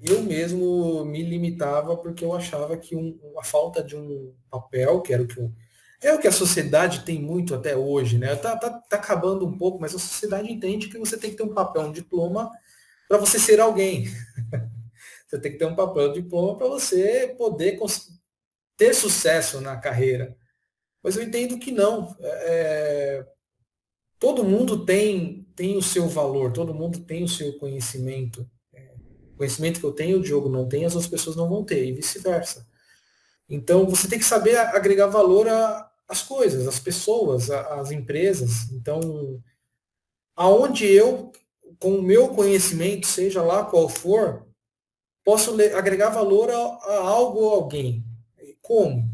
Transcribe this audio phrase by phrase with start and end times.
[0.00, 5.12] eu mesmo me limitava porque eu achava que um, a falta de um papel, que
[5.12, 5.40] era o que
[6.00, 8.36] é o que a sociedade tem muito até hoje, né?
[8.36, 11.42] Tá, tá, tá acabando um pouco, mas a sociedade entende que você tem que ter
[11.42, 12.50] um papel, um diploma
[13.08, 14.04] para você ser alguém.
[15.26, 17.78] você tem que ter um papel, um diploma para você poder
[18.76, 20.36] ter sucesso na carreira.
[21.02, 22.16] Mas eu entendo que não.
[22.20, 23.26] É,
[24.20, 28.48] todo mundo tem, tem o seu valor, todo mundo tem o seu conhecimento.
[29.38, 31.92] Conhecimento que eu tenho, o Diogo não tem, as outras pessoas não vão ter, e
[31.92, 32.66] vice-versa.
[33.48, 35.46] Então, você tem que saber agregar valor
[36.06, 38.70] às coisas, às pessoas, às empresas.
[38.72, 39.40] Então,
[40.36, 41.32] aonde eu,
[41.78, 44.46] com o meu conhecimento, seja lá qual for,
[45.24, 48.04] posso agregar valor a, a algo ou alguém.
[48.60, 49.08] Como?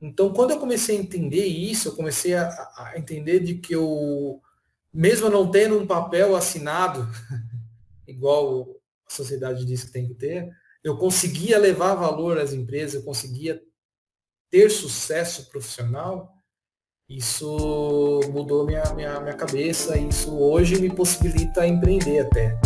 [0.00, 4.40] Então, quando eu comecei a entender isso, eu comecei a, a entender de que eu,
[4.92, 7.08] mesmo não tendo um papel assinado,
[8.06, 8.73] igual
[9.06, 10.48] a sociedade diz que tem que ter,
[10.82, 13.60] eu conseguia levar valor às empresas, eu conseguia
[14.50, 16.32] ter sucesso profissional,
[17.08, 22.58] isso mudou minha, minha, minha cabeça, isso hoje me possibilita empreender até.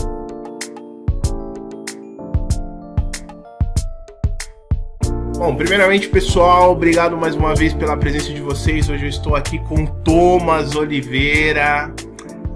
[5.39, 8.89] Bom, primeiramente, pessoal, obrigado mais uma vez pela presença de vocês.
[8.91, 11.95] Hoje eu estou aqui com Thomas Oliveira.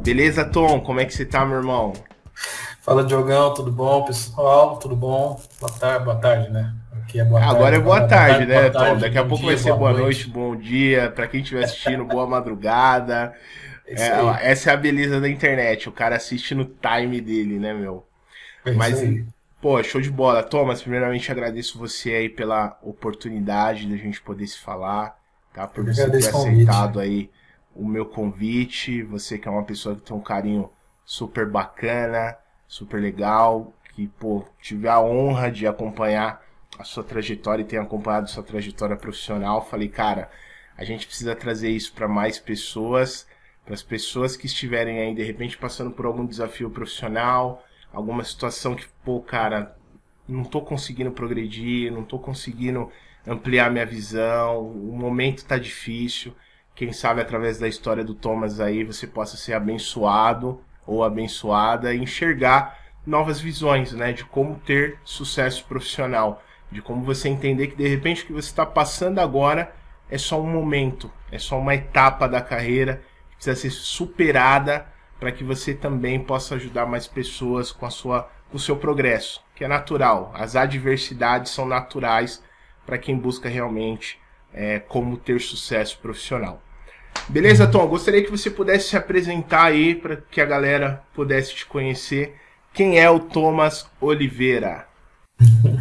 [0.02, 0.80] Beleza, Tom?
[0.80, 1.92] Como é que você tá, meu irmão?
[2.82, 4.76] Fala, Diogão, tudo bom, pessoal?
[4.76, 5.40] Tudo bom?
[5.60, 6.74] Boa tarde, boa tarde né?
[7.00, 8.98] Aqui é boa Agora tarde, é boa, boa tarde, tarde, né, Tom?
[8.98, 10.02] Daqui a pouco dia, vai ser boa, noite.
[10.02, 11.08] noite, bom dia.
[11.08, 13.32] Para quem estiver assistindo, boa madrugada.
[13.84, 15.88] É, essa é a beleza da internet.
[15.88, 18.06] O cara assiste no time dele, né, meu?
[18.64, 19.02] É Mas
[19.60, 20.42] Pô, show de bola.
[20.42, 25.18] Thomas, primeiramente agradeço você aí pela oportunidade da gente poder se falar,
[25.52, 25.66] tá?
[25.66, 27.28] Por você ter aceitado aí
[27.74, 29.02] o meu convite.
[29.02, 30.70] Você que é uma pessoa que tem um carinho
[31.04, 36.42] super bacana, super legal, que, pô, tive a honra de acompanhar
[36.78, 39.66] a sua trajetória e ter acompanhado a sua trajetória profissional.
[39.66, 40.30] Falei, cara,
[40.76, 43.26] a gente precisa trazer isso para mais pessoas,
[43.64, 48.74] para as pessoas que estiverem aí de repente passando por algum desafio profissional, alguma situação
[48.74, 49.76] que, pô, cara,
[50.26, 52.90] não tô conseguindo progredir, não tô conseguindo
[53.26, 56.34] ampliar minha visão, o momento tá difícil.
[56.74, 62.78] Quem sabe através da história do Thomas aí você possa ser abençoado ou abençoada enxergar
[63.06, 68.22] novas visões, né, de como ter sucesso profissional, de como você entender que de repente
[68.22, 69.74] o que você está passando agora
[70.10, 74.86] é só um momento, é só uma etapa da carreira que precisa ser superada
[75.18, 79.42] para que você também possa ajudar mais pessoas com a sua com o seu progresso,
[79.54, 80.30] que é natural.
[80.34, 82.44] As adversidades são naturais
[82.84, 84.20] para quem busca realmente
[84.52, 86.62] é, como ter sucesso profissional.
[87.28, 87.86] Beleza, Tom?
[87.88, 92.34] Gostaria que você pudesse se apresentar aí para que a galera pudesse te conhecer.
[92.72, 94.86] Quem é o Thomas Oliveira?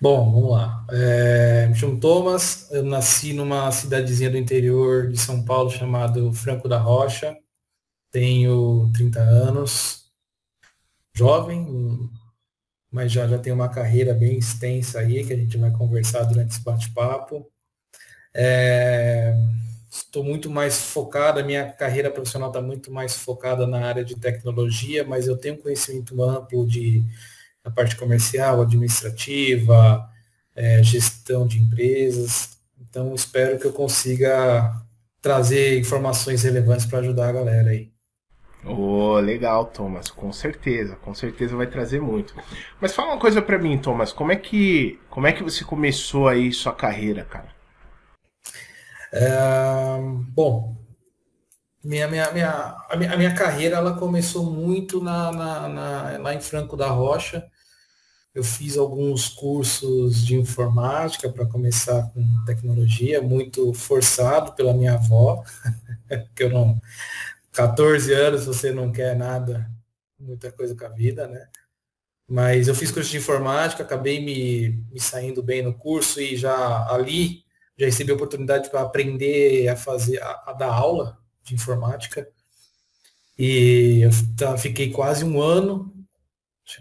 [0.00, 0.84] Bom, vamos lá.
[0.90, 6.68] É, me chamo Thomas, eu nasci numa cidadezinha do interior de São Paulo chamado Franco
[6.68, 7.36] da Rocha
[8.12, 10.04] tenho 30 anos,
[11.14, 12.10] jovem,
[12.90, 16.50] mas já, já tenho uma carreira bem extensa aí, que a gente vai conversar durante
[16.50, 17.50] esse bate-papo.
[18.34, 19.34] É,
[19.92, 24.16] estou muito mais focada, a minha carreira profissional está muito mais focada na área de
[24.16, 27.04] tecnologia, mas eu tenho conhecimento amplo de
[27.62, 30.08] a parte comercial, administrativa,
[30.56, 32.58] é, gestão de empresas.
[32.80, 34.74] Então, espero que eu consiga
[35.20, 37.92] trazer informações relevantes para ajudar a galera aí.
[38.64, 42.34] Oh, legal, Thomas, com certeza, com certeza vai trazer muito.
[42.80, 46.28] Mas fala uma coisa para mim, Thomas, como é que como é que você começou
[46.28, 47.51] aí sua carreira, cara?
[49.12, 49.98] É,
[50.30, 50.74] bom,
[51.84, 56.34] minha, minha, minha, a minha, a minha carreira ela começou muito na, na, na, lá
[56.34, 57.46] em Franco da Rocha.
[58.34, 65.44] Eu fiz alguns cursos de informática para começar com tecnologia, muito forçado pela minha avó,
[66.34, 66.80] que eu não
[67.52, 69.70] 14 anos você não quer nada,
[70.18, 71.48] muita coisa com a vida, né?
[72.26, 76.86] Mas eu fiz curso de informática, acabei me, me saindo bem no curso e já
[76.90, 77.41] ali
[77.82, 82.28] já recebi oportunidade para aprender a fazer, a, a, dar aula de informática.
[83.38, 85.92] E eu fiquei quase um ano,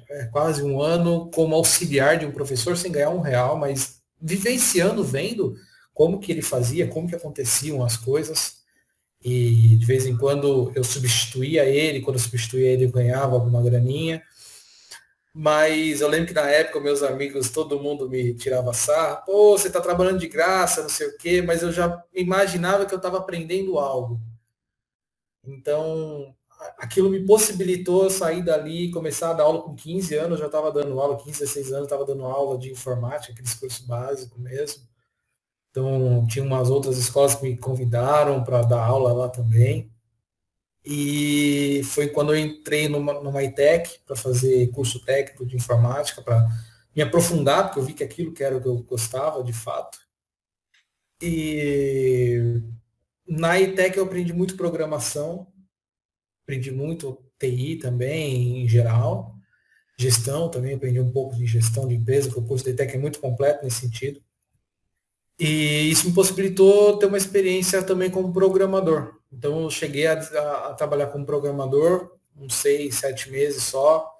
[0.09, 5.03] é, quase um ano como auxiliar de um professor sem ganhar um real, mas vivenciando,
[5.03, 5.55] vendo
[5.93, 8.61] como que ele fazia, como que aconteciam as coisas
[9.23, 13.61] e de vez em quando eu substituía ele, quando eu substituía ele eu ganhava alguma
[13.61, 14.21] graninha.
[15.33, 19.67] Mas eu lembro que na época meus amigos, todo mundo me tirava sarro, pô, você
[19.67, 23.17] está trabalhando de graça, não sei o quê, mas eu já imaginava que eu estava
[23.17, 24.19] aprendendo algo.
[25.43, 26.35] Então,
[26.77, 30.99] aquilo me possibilitou sair dali, começar a dar aula com 15 anos, já estava dando
[30.99, 34.83] aula, 15, 16 anos, estava dando aula de informática, aqueles cursos básicos mesmo.
[35.71, 39.90] Então, tinha umas outras escolas que me convidaram para dar aula lá também.
[40.83, 46.47] E foi quando eu entrei numa, numa ITEC para fazer curso técnico de informática, para
[46.95, 49.99] me aprofundar, porque eu vi que aquilo que era o que eu gostava de fato.
[51.21, 52.61] E
[53.27, 55.47] na ITEC eu aprendi muito programação,
[56.43, 59.35] aprendi muito TI também, em geral.
[59.97, 62.99] Gestão também, aprendi um pouco de gestão de empresa, porque o curso da ITEC é
[62.99, 64.21] muito completo nesse sentido.
[65.39, 69.20] E isso me possibilitou ter uma experiência também como programador.
[69.31, 74.11] Então eu cheguei a, a, a trabalhar como programador, uns seis, sete meses só.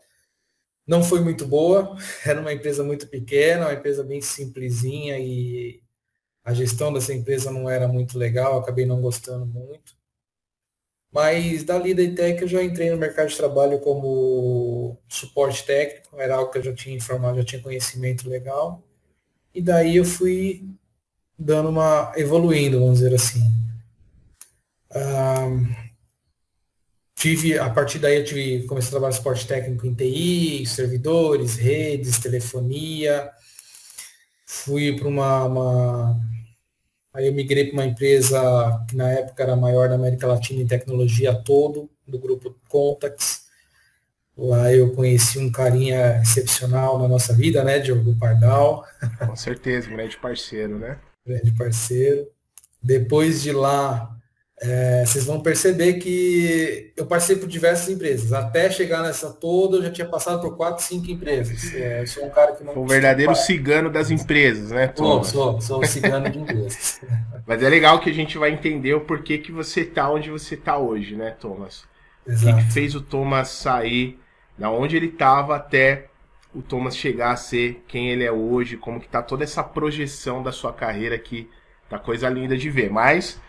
[0.88, 5.82] Não foi muito boa, era uma empresa muito pequena, uma empresa bem simplesinha e
[6.44, 9.96] a gestão dessa empresa não era muito legal, acabei não gostando muito.
[11.12, 16.52] Mas da ITEC eu já entrei no mercado de trabalho como suporte técnico, era algo
[16.52, 18.82] que eu já tinha informado, já tinha conhecimento legal.
[19.54, 20.66] E daí eu fui
[21.38, 23.42] dando uma evoluindo, vamos dizer assim.
[27.16, 32.18] Tive, a partir daí eu tive, comecei a trabalhar suporte técnico em TI, servidores, redes,
[32.18, 33.30] telefonia.
[34.46, 36.22] Fui para uma, uma,
[37.14, 40.62] Aí eu migrei para uma empresa que na época era a maior da América Latina
[40.62, 43.48] em tecnologia todo, do grupo Contax.
[44.38, 48.86] Lá eu conheci um carinha excepcional na nossa vida, né, Diogo Pardal.
[49.28, 51.00] Com certeza, grande parceiro, né?
[51.26, 52.28] Grande parceiro.
[52.82, 54.18] Depois de lá,
[54.64, 58.32] é, vocês vão perceber que eu passei por diversas empresas.
[58.32, 61.74] Até chegar nessa toda, eu já tinha passado por quatro, cinco empresas.
[61.74, 62.78] É, sou um cara que não.
[62.78, 64.94] O verdadeiro cigano das empresas, né?
[64.96, 67.02] Sou, sou, sou um cigano de empresas.
[67.48, 70.56] Mas é legal que a gente vai entender o porquê que você tá onde você
[70.56, 71.84] tá hoje, né, Thomas?
[72.28, 72.56] Exato.
[72.56, 74.20] O que, que fez o Thomas sair
[74.56, 76.06] da onde ele estava até
[76.54, 80.44] o Thomas chegar a ser quem ele é hoje, como que tá toda essa projeção
[80.44, 81.50] da sua carreira que
[81.90, 82.92] tá coisa linda de ver.
[82.92, 83.42] Mas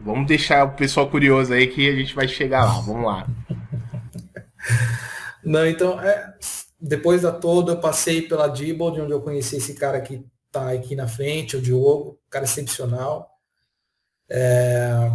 [0.00, 2.80] Vamos deixar o pessoal curioso aí que a gente vai chegar lá.
[2.80, 3.26] Vamos lá.
[5.44, 6.34] Não, então, é,
[6.80, 10.96] depois da toda, eu passei pela Dibold, onde eu conheci esse cara que tá aqui
[10.96, 13.30] na frente, o Diogo, cara excepcional.
[14.28, 15.10] É,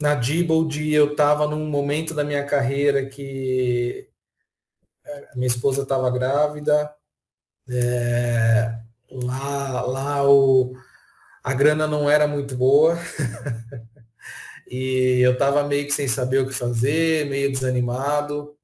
[0.00, 4.08] na Dibold, eu estava num momento da minha carreira que
[5.04, 6.94] é, minha esposa estava grávida.
[7.68, 8.78] É,
[9.10, 10.74] lá, lá o
[11.42, 12.96] a grana não era muito boa.
[14.70, 18.56] e eu estava meio que sem saber o que fazer, meio desanimado.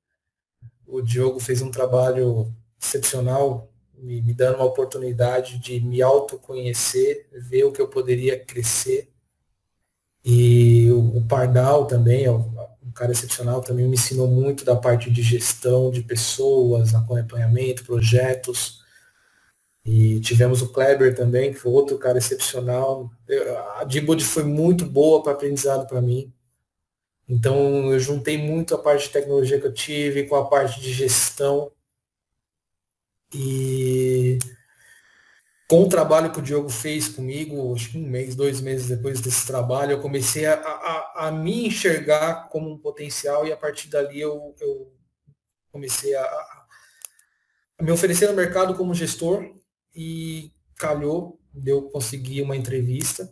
[0.87, 7.65] O Diogo fez um trabalho excepcional, me, me dando uma oportunidade de me autoconhecer, ver
[7.65, 9.11] o que eu poderia crescer.
[10.25, 15.11] E o, o Pardal também, é um cara excepcional, também me ensinou muito da parte
[15.11, 18.78] de gestão de pessoas, acompanhamento, projetos.
[19.90, 23.11] E tivemos o Kleber também, que foi outro cara excepcional.
[23.79, 26.31] A Dibod foi muito boa para aprendizado para mim.
[27.26, 30.93] Então eu juntei muito a parte de tecnologia que eu tive com a parte de
[30.93, 31.73] gestão.
[33.32, 34.38] E
[35.67, 39.23] com o trabalho que o Diogo fez comigo, acho que um mês, dois meses depois
[39.23, 43.88] desse trabalho, eu comecei a, a, a me enxergar como um potencial e a partir
[43.88, 44.93] dali eu, eu
[45.73, 46.25] comecei a,
[47.79, 49.58] a me oferecer no mercado como gestor
[50.00, 53.28] e calhou de eu conseguir uma entrevista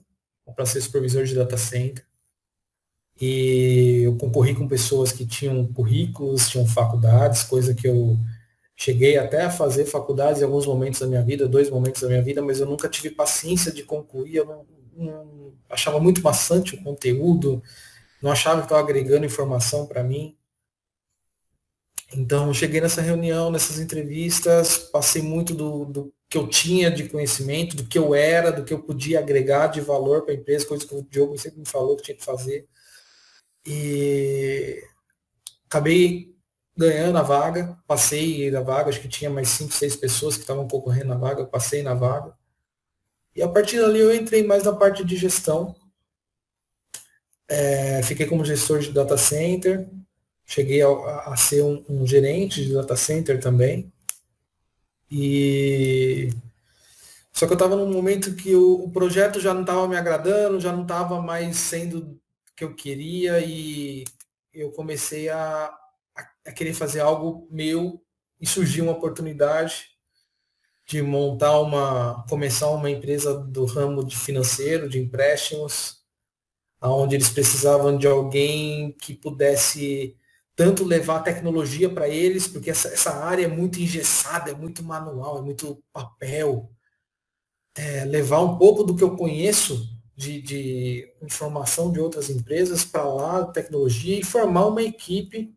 [0.57, 2.05] para ser supervisor de data center.
[3.21, 8.19] E eu concorri com pessoas que tinham currículos, tinham faculdades, coisa que eu
[8.75, 12.21] cheguei até a fazer faculdades em alguns momentos da minha vida, dois momentos da minha
[12.21, 16.83] vida, mas eu nunca tive paciência de concluir, eu não, não achava muito maçante o
[16.83, 17.63] conteúdo,
[18.21, 20.37] não achava que estava agregando informação para mim.
[22.13, 27.77] Então, cheguei nessa reunião, nessas entrevistas, passei muito do, do que eu tinha de conhecimento,
[27.77, 30.87] do que eu era, do que eu podia agregar de valor para a empresa, coisa
[30.87, 32.67] que o Diogo sempre me falou que tinha que fazer.
[33.65, 34.83] E
[35.69, 36.35] acabei
[36.77, 40.69] ganhando a vaga, passei na vaga, acho que tinha mais cinco, seis pessoas que estavam
[40.69, 42.37] concorrendo na vaga, passei na vaga.
[43.35, 45.75] E a partir dali eu entrei mais na parte de gestão.
[47.49, 49.89] É, fiquei como gestor de data center,
[50.45, 50.89] cheguei a,
[51.27, 53.93] a ser um, um gerente de data center também.
[55.11, 56.31] E
[57.33, 60.59] só que eu estava num momento que o, o projeto já não estava me agradando,
[60.59, 62.21] já não estava mais sendo o
[62.57, 64.05] que eu queria e
[64.55, 65.67] eu comecei a,
[66.17, 68.03] a, a querer fazer algo meu
[68.41, 69.91] e surgiu uma oportunidade
[70.87, 75.99] de montar uma, começar uma empresa do ramo de financeiro, de empréstimos,
[76.81, 80.17] onde eles precisavam de alguém que pudesse
[80.57, 85.39] tanto levar tecnologia para eles, porque essa, essa área é muito engessada, é muito manual,
[85.39, 86.71] é muito papel.
[87.77, 89.87] É, levar um pouco do que eu conheço
[90.17, 95.55] de, de informação de outras empresas para lá, tecnologia, e formar uma equipe,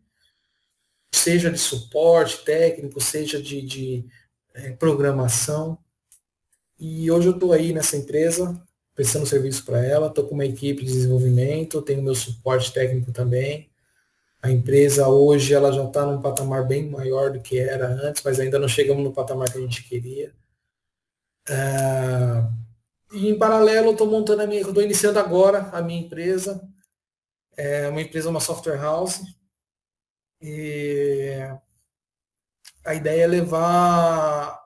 [1.15, 4.05] seja de suporte técnico, seja de, de
[4.53, 5.77] é, programação.
[6.77, 8.61] E hoje eu estou aí nessa empresa,
[8.93, 13.68] prestando serviço para ela, estou com uma equipe de desenvolvimento, tenho meu suporte técnico também.
[14.41, 18.39] A empresa hoje ela já está num patamar bem maior do que era antes, mas
[18.39, 20.33] ainda não chegamos no patamar que a gente queria.
[21.49, 22.59] Uh,
[23.11, 26.61] e em paralelo, estou montando a minha, estou iniciando agora a minha empresa.
[27.57, 29.21] É uma empresa, uma software house.
[30.41, 31.39] E
[32.85, 34.59] a ideia é levar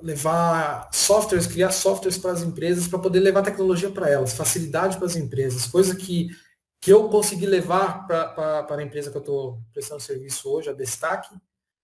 [0.00, 5.06] levar softwares, criar softwares para as empresas para poder levar tecnologia para elas, facilidade para
[5.06, 6.28] as empresas, coisa que,
[6.84, 11.34] que eu consegui levar para a empresa que eu estou prestando serviço hoje, a Destaque,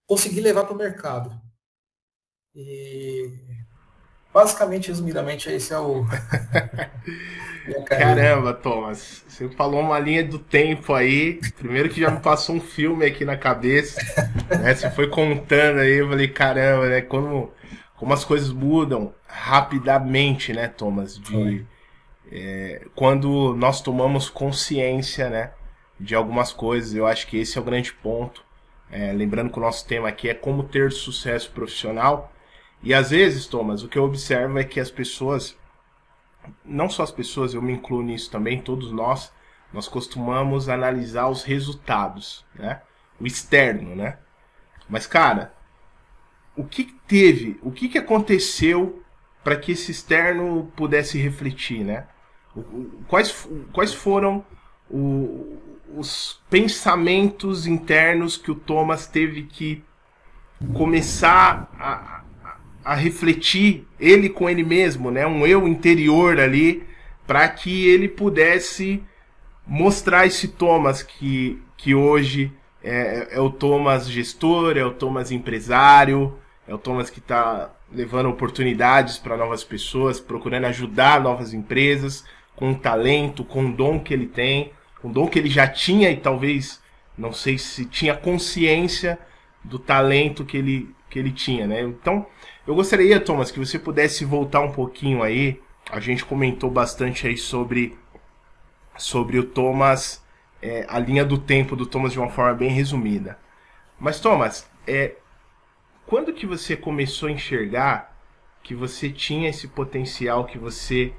[0.07, 1.33] consegui levar para o mercado.
[2.55, 3.33] E
[4.31, 6.05] basicamente, resumidamente, esse é o.
[7.89, 11.41] Caramba, Thomas, você falou uma linha do tempo aí.
[11.57, 14.03] Primeiro que já me passou um filme aqui na cabeça.
[14.51, 14.75] Né?
[14.75, 17.01] Você foi contando aí, eu falei, caramba, né?
[17.01, 17.51] Como,
[17.97, 21.19] como as coisas mudam rapidamente, né, Thomas?
[21.19, 21.67] De,
[22.31, 25.53] é, quando nós tomamos consciência, né?
[25.99, 28.45] De algumas coisas, eu acho que esse é o grande ponto.
[28.91, 32.33] É, lembrando que o nosso tema aqui é como ter sucesso profissional.
[32.83, 35.57] E às vezes, Thomas, o que eu observo é que as pessoas,
[36.65, 39.33] não só as pessoas, eu me incluo nisso também, todos nós,
[39.73, 42.81] nós costumamos analisar os resultados, né?
[43.21, 44.19] O externo, né?
[44.89, 45.53] Mas, cara,
[46.57, 49.03] o que teve, o que, aconteceu
[49.45, 52.07] para que esse externo pudesse refletir, né?
[53.07, 54.45] Quais, quais foram
[54.91, 55.57] o,
[55.97, 59.83] os pensamentos internos que o Thomas teve que
[60.75, 62.23] começar a,
[62.85, 65.27] a refletir ele com ele mesmo, né?
[65.27, 66.83] Um eu interior ali,
[67.27, 69.03] para que ele pudesse
[69.67, 72.53] mostrar esse Thomas que, que hoje
[72.83, 78.29] é, é, o Thomas gestor, é o Thomas empresário, é o Thomas que está levando
[78.29, 82.25] oportunidades para novas pessoas, procurando ajudar novas empresas
[82.61, 85.67] com o talento, com o dom que ele tem, com o dom que ele já
[85.67, 86.79] tinha e talvez
[87.17, 89.19] não sei se tinha consciência
[89.65, 91.81] do talento que ele, que ele tinha, né?
[91.81, 92.27] Então,
[92.67, 95.59] eu gostaria, Thomas, que você pudesse voltar um pouquinho aí.
[95.91, 97.97] A gente comentou bastante aí sobre,
[98.97, 100.23] sobre o Thomas,
[100.61, 103.39] é, a linha do tempo do Thomas de uma forma bem resumida.
[103.99, 105.15] Mas, Thomas, é,
[106.07, 108.15] quando que você começou a enxergar
[108.63, 111.15] que você tinha esse potencial que você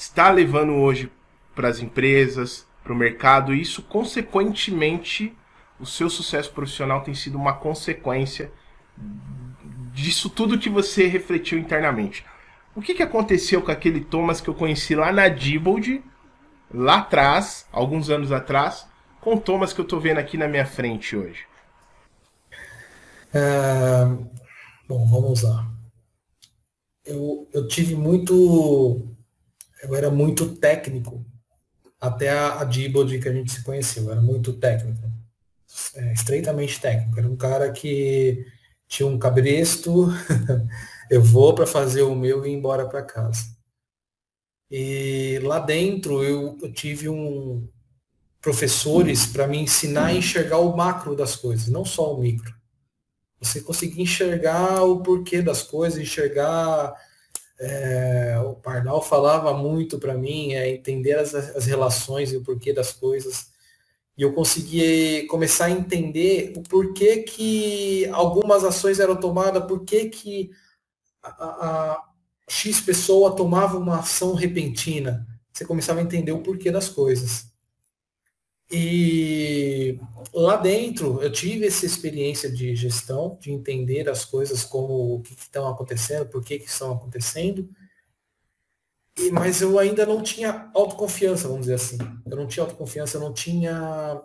[0.00, 1.12] está levando hoje
[1.54, 5.36] para as empresas, para o mercado, e isso, consequentemente,
[5.78, 8.50] o seu sucesso profissional tem sido uma consequência
[9.92, 12.24] disso tudo que você refletiu internamente.
[12.74, 16.02] O que, que aconteceu com aquele Thomas que eu conheci lá na Dibold,
[16.72, 18.88] lá atrás, alguns anos atrás,
[19.20, 21.44] com o Thomas que eu estou vendo aqui na minha frente hoje?
[23.34, 24.06] É...
[24.88, 25.70] Bom, vamos lá.
[27.04, 29.06] Eu, eu tive muito.
[29.82, 31.24] Eu era muito técnico
[32.00, 34.04] até a, a que a gente se conheceu.
[34.04, 35.00] Eu era muito técnico.
[35.94, 37.18] É, estreitamente técnico.
[37.18, 38.46] Era um cara que
[38.88, 40.08] tinha um cabresto,
[41.10, 43.44] eu vou para fazer o meu e ir embora para casa.
[44.70, 47.68] E lá dentro eu, eu tive um
[48.40, 52.54] professores para me ensinar a enxergar o macro das coisas, não só o micro.
[53.38, 56.94] Você conseguir enxergar o porquê das coisas, enxergar.
[57.60, 62.72] É, o Parnal falava muito para mim, é entender as, as relações e o porquê
[62.72, 63.50] das coisas
[64.20, 70.50] e eu consegui começar a entender o porquê que algumas ações eram tomadas, por que
[71.22, 72.04] a, a,
[72.46, 75.26] X pessoa tomava uma ação repentina.
[75.50, 77.49] Você começava a entender o porquê das coisas.
[78.72, 79.98] E
[80.32, 85.32] lá dentro eu tive essa experiência de gestão, de entender as coisas como o que
[85.32, 87.68] estão acontecendo, por que, que estão acontecendo.
[89.18, 91.98] E, mas eu ainda não tinha autoconfiança, vamos dizer assim.
[92.24, 94.22] Eu não tinha autoconfiança, eu não tinha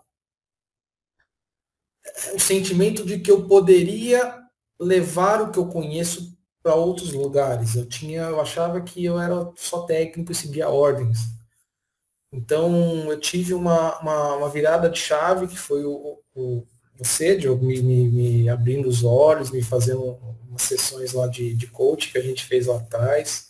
[2.36, 4.42] o sentimento de que eu poderia
[4.80, 7.76] levar o que eu conheço para outros lugares.
[7.76, 11.35] Eu tinha, eu achava que eu era só técnico e seguia ordens.
[12.32, 16.64] Então eu tive uma, uma, uma virada de chave que foi o, o
[16.98, 20.18] você, Diogo, me, me, me, abrindo os olhos, me fazendo
[20.48, 23.50] umas sessões lá de, de coach que a gente fez lá atrás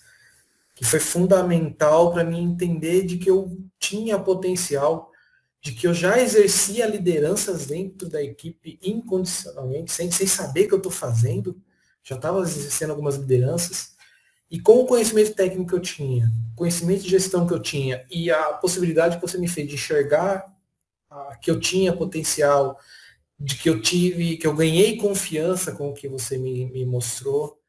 [0.75, 5.10] que foi fundamental para mim entender de que eu tinha potencial
[5.62, 10.74] de que eu já exercia lideranças dentro da equipe incondicionalmente, sem, sem saber o que
[10.75, 11.60] eu estou fazendo,
[12.03, 13.94] já estava exercendo algumas lideranças,
[14.49, 18.29] e com o conhecimento técnico que eu tinha, conhecimento de gestão que eu tinha, e
[18.31, 20.45] a possibilidade que você me fez de enxergar
[21.09, 22.79] ah, que eu tinha potencial,
[23.39, 27.59] de que eu tive, que eu ganhei confiança com o que você me, me mostrou,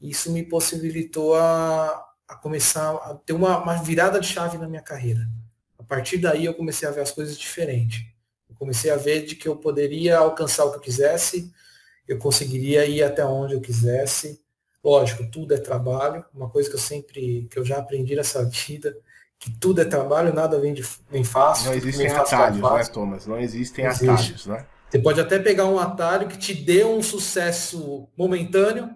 [0.00, 4.82] isso me possibilitou a, a começar a ter uma, uma virada de chave na minha
[4.82, 5.28] carreira.
[5.78, 8.14] A partir daí eu comecei a ver as coisas diferente.
[8.48, 11.52] Eu comecei a ver de que eu poderia alcançar o que eu quisesse,
[12.06, 14.40] eu conseguiria ir até onde eu quisesse.
[14.88, 18.96] Lógico, tudo é trabalho, uma coisa que eu sempre, que eu já aprendi nessa vida,
[19.38, 21.66] que tudo é trabalho, nada vem, de, vem fácil.
[21.66, 23.26] Não existem atalhos, né, Thomas?
[23.26, 24.08] Não existem Existe.
[24.08, 24.66] atalhos, né?
[24.88, 28.94] Você pode até pegar um atalho que te dê um sucesso momentâneo,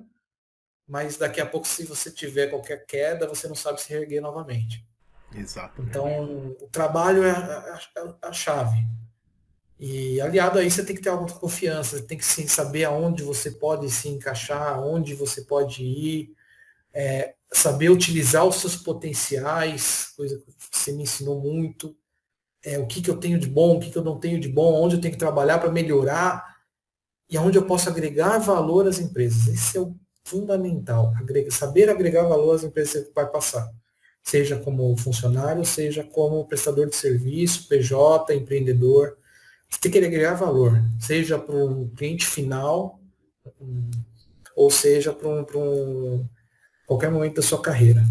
[0.89, 4.87] mas daqui a pouco, se você tiver qualquer queda, você não sabe se erguer novamente.
[5.35, 5.83] Exato.
[5.83, 7.79] Então, o trabalho é a,
[8.23, 8.79] a, a, chave.
[9.85, 12.85] E aliado a isso, você tem que ter alguma confiança, você tem que sim, saber
[12.85, 16.33] aonde você pode se encaixar, aonde você pode ir,
[16.95, 21.97] é, saber utilizar os seus potenciais, coisa que você me ensinou muito,
[22.65, 24.49] é, o que, que eu tenho de bom, o que, que eu não tenho de
[24.49, 26.59] bom, onde eu tenho que trabalhar para melhorar
[27.29, 29.49] e aonde eu posso agregar valor às empresas.
[29.49, 33.69] Esse é o fundamental, agrega, saber agregar valor às empresas que vai passar,
[34.23, 39.19] seja como funcionário, seja como prestador de serviço, PJ, empreendedor.
[39.73, 43.01] Você tem que agregar valor, seja para um cliente final,
[44.55, 46.29] ou seja para um, um,
[46.87, 48.05] qualquer momento da sua carreira.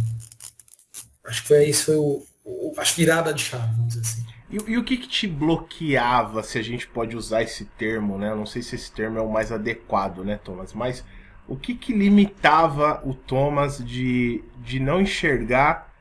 [1.23, 4.25] Acho que foi isso, foi o, o, a virada de chave, vamos dizer assim.
[4.49, 8.31] E, e, o que, que, te bloqueava, se a gente pode usar esse termo, né?
[8.31, 10.73] Eu não sei se esse termo é o mais adequado, né, Thomas?
[10.73, 11.05] Mas
[11.47, 15.93] o que, que limitava o Thomas de, de não enxergar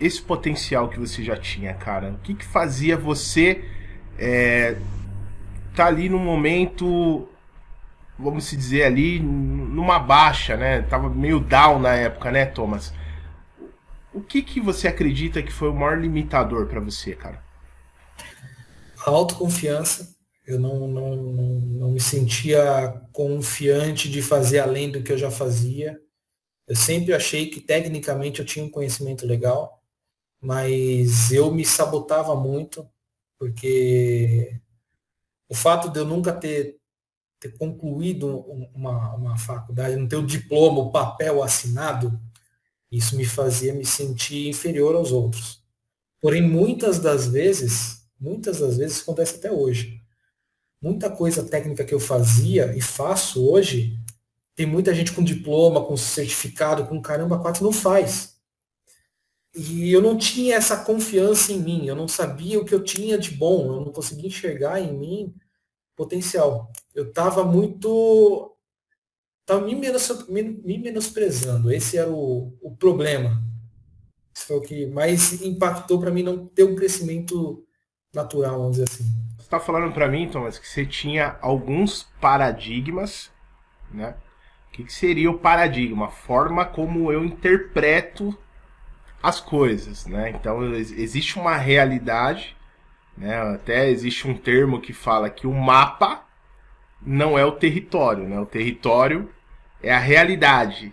[0.00, 2.10] esse potencial que você já tinha, cara?
[2.10, 3.64] O que, que fazia você
[4.18, 4.76] é,
[5.74, 7.28] tá ali no momento,
[8.18, 10.82] vamos se dizer ali, numa baixa, né?
[10.82, 12.92] Tava meio down na época, né, Thomas?
[14.12, 17.42] O que que você acredita que foi o maior limitador para você, cara?
[19.04, 20.14] A autoconfiança
[20.46, 25.30] eu não, não, não, não me sentia confiante de fazer além do que eu já
[25.30, 25.98] fazia.
[26.66, 29.82] Eu sempre achei que tecnicamente eu tinha um conhecimento legal,
[30.40, 32.86] mas eu me sabotava muito,
[33.44, 34.58] porque
[35.48, 36.78] o fato de eu nunca ter,
[37.38, 38.38] ter concluído
[38.74, 42.18] uma, uma faculdade, não ter o diploma, o papel assinado,
[42.90, 45.62] isso me fazia me sentir inferior aos outros.
[46.20, 50.02] Porém, muitas das vezes, muitas das vezes acontece até hoje
[50.84, 53.98] muita coisa técnica que eu fazia e faço hoje,
[54.54, 58.33] tem muita gente com diploma, com certificado, com caramba, quatro não faz.
[59.54, 63.16] E eu não tinha essa confiança em mim, eu não sabia o que eu tinha
[63.16, 65.34] de bom, eu não conseguia enxergar em mim
[65.96, 66.72] potencial.
[66.94, 68.50] Eu estava muito.
[69.42, 71.70] Estava me, menos, me, me, menosprezando.
[71.70, 73.42] Esse era o, o problema.
[74.34, 77.64] Isso foi o que mais impactou para mim não ter um crescimento
[78.12, 83.30] natural, vamos dizer assim está falando para mim, Thomas, que você tinha alguns paradigmas,
[83.90, 84.16] né?
[84.68, 86.06] O que, que seria o paradigma?
[86.06, 88.36] A forma como eu interpreto
[89.24, 90.28] as coisas, né?
[90.28, 92.54] Então existe uma realidade,
[93.16, 93.40] né?
[93.54, 96.26] Até existe um termo que fala que o mapa
[97.00, 98.38] não é o território, né?
[98.38, 99.30] O território
[99.82, 100.92] é a realidade,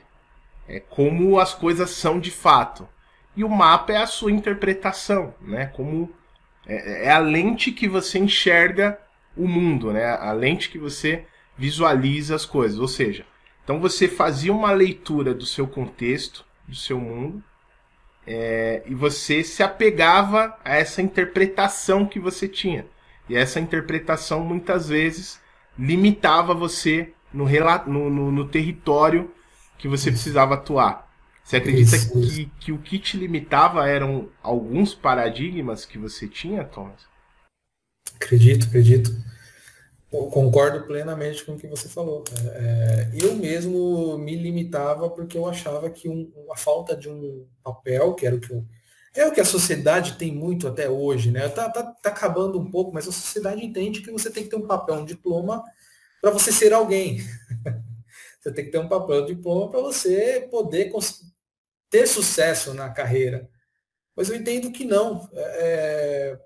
[0.66, 2.88] é como as coisas são de fato.
[3.36, 5.66] E o mapa é a sua interpretação, né?
[5.66, 6.10] Como
[6.66, 8.98] é, é a lente que você enxerga
[9.36, 10.06] o mundo, né?
[10.06, 11.26] A lente que você
[11.58, 12.80] visualiza as coisas.
[12.80, 13.26] Ou seja,
[13.62, 17.44] então você fazia uma leitura do seu contexto, do seu mundo,
[18.34, 22.86] é, e você se apegava a essa interpretação que você tinha.
[23.30, 25.40] E essa interpretação muitas vezes
[25.78, 27.46] limitava você no,
[27.88, 29.32] no, no, no território
[29.78, 31.10] que você precisava atuar.
[31.44, 32.52] Você acredita isso, que, isso.
[32.60, 37.02] que o que te limitava eram alguns paradigmas que você tinha, Thomas?
[38.16, 39.12] Acredito, acredito.
[40.12, 42.24] Eu concordo plenamente com o que você falou.
[42.54, 47.48] É, é, eu mesmo me limitava porque eu achava que um, a falta de um
[47.64, 48.66] papel, que era o que eu,
[49.14, 51.48] é o que a sociedade tem muito até hoje, né?
[51.50, 54.56] Tá, tá, tá acabando um pouco, mas a sociedade entende que você tem que ter
[54.56, 55.64] um papel, um diploma
[56.22, 57.20] para você ser alguém.
[58.40, 60.92] você tem que ter um papel, um diploma para você poder
[61.90, 63.50] ter sucesso na carreira.
[64.16, 65.30] Mas eu entendo que não.
[65.34, 66.40] É, é,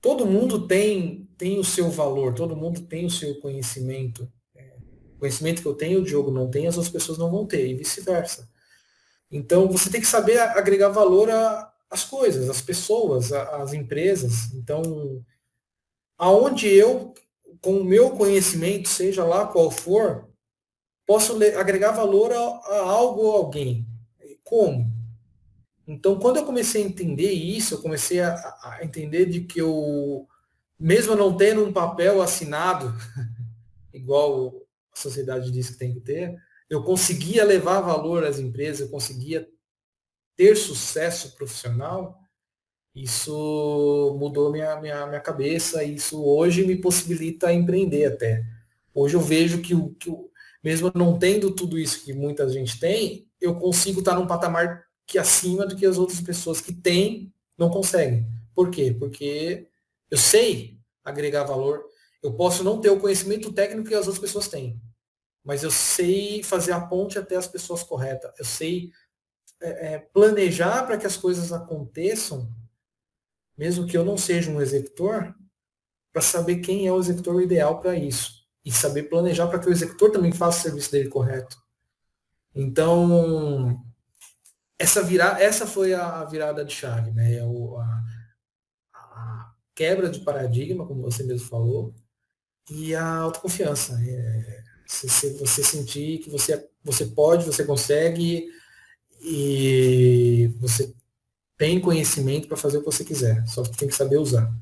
[0.00, 4.30] todo mundo tem, tem o seu valor, todo mundo tem o seu conhecimento.
[4.54, 4.76] É,
[5.18, 7.74] conhecimento que eu tenho, o Diogo não tem, as outras pessoas não vão ter, e
[7.74, 8.46] vice-versa.
[9.30, 11.30] Então você tem que saber agregar valor
[11.90, 14.52] as coisas, as pessoas, as empresas.
[14.52, 15.24] Então,
[16.18, 17.14] aonde eu,
[17.62, 20.28] com o meu conhecimento, seja lá qual for,
[21.06, 23.86] posso agregar valor a, a algo ou alguém.
[24.44, 24.92] Como?
[25.86, 30.28] Então, quando eu comecei a entender isso, eu comecei a, a entender de que eu,
[30.80, 32.94] mesmo não tendo um papel assinado,
[33.92, 34.62] igual
[34.92, 36.34] a sociedade diz que tem que ter,
[36.70, 39.46] eu conseguia levar valor às empresas, eu conseguia
[40.34, 42.18] ter sucesso profissional,
[42.94, 48.44] isso mudou minha, minha, minha cabeça, isso hoje me possibilita empreender até.
[48.94, 50.30] Hoje eu vejo que, o, que o,
[50.64, 55.18] mesmo não tendo tudo isso que muita gente tem, eu consigo estar num patamar que
[55.18, 58.26] acima do que as outras pessoas que têm não conseguem.
[58.54, 58.94] Por quê?
[58.98, 59.68] Porque
[60.10, 61.84] eu sei agregar valor.
[62.22, 64.80] Eu posso não ter o conhecimento técnico que as outras pessoas têm
[65.44, 68.32] mas eu sei fazer a ponte até as pessoas corretas.
[68.38, 68.92] Eu sei
[69.60, 72.50] é, é, planejar para que as coisas aconteçam,
[73.56, 75.34] mesmo que eu não seja um executor,
[76.12, 78.40] para saber quem é o executor ideal para isso.
[78.64, 81.56] E saber planejar para que o executor também faça o serviço dele correto.
[82.54, 83.82] Então,
[84.78, 87.34] essa, vira, essa foi a virada de chave, né?
[87.34, 87.99] É a,
[89.80, 91.94] quebra de paradigma, como você mesmo falou,
[92.70, 93.98] e a autoconfiança.
[94.06, 98.46] É, você, você sentir que você, você pode, você consegue
[99.22, 100.92] e você
[101.56, 104.52] tem conhecimento para fazer o que você quiser, só que tem que saber usar.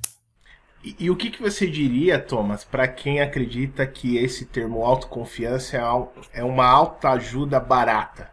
[0.85, 5.77] E, e o que, que você diria, Thomas, para quem acredita que esse termo autoconfiança
[5.77, 8.31] é, é uma autoajuda barata?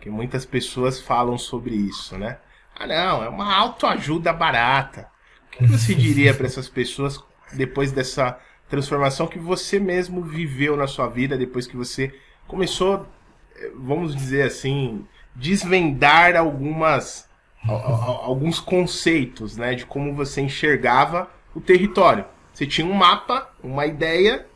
[0.00, 2.38] Que muitas pessoas falam sobre isso, né?
[2.74, 5.10] Ah, não, é uma autoajuda barata.
[5.52, 10.86] O que, você diria para essas pessoas depois dessa transformação que você mesmo viveu na
[10.86, 12.14] sua vida depois que você
[12.46, 13.06] começou,
[13.56, 17.28] eh, vamos dizer assim, desvendar algumas
[17.66, 22.24] alguns conceitos, né, de como você enxergava o território.
[22.52, 24.46] Você tinha um mapa, uma ideia,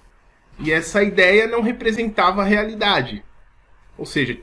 [0.58, 3.22] e essa ideia não representava a realidade.
[3.98, 4.38] Ou seja,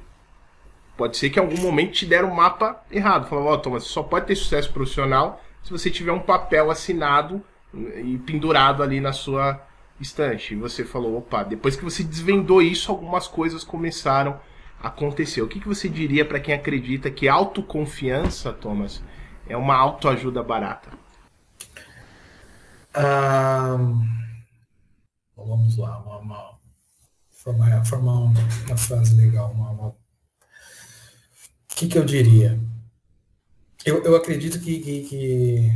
[0.95, 3.27] pode ser que em algum momento te deram um mapa errado.
[3.27, 7.43] Falava, ó, oh, Thomas, só pode ter sucesso profissional se você tiver um papel assinado
[7.73, 9.61] e pendurado ali na sua
[9.99, 10.53] estante.
[10.53, 14.39] E você falou, opa, depois que você desvendou isso, algumas coisas começaram
[14.81, 15.41] a acontecer.
[15.41, 19.03] O que, que você diria para quem acredita que autoconfiança, Thomas,
[19.47, 20.89] é uma autoajuda barata?
[25.35, 26.59] vamos lá, uma, uma,
[27.29, 29.51] formar, formar uma, uma frase legal.
[29.51, 29.87] Uma, uma...
[29.87, 29.95] O
[31.69, 32.59] que, que eu diria?
[33.85, 35.71] Eu, eu acredito que, que, que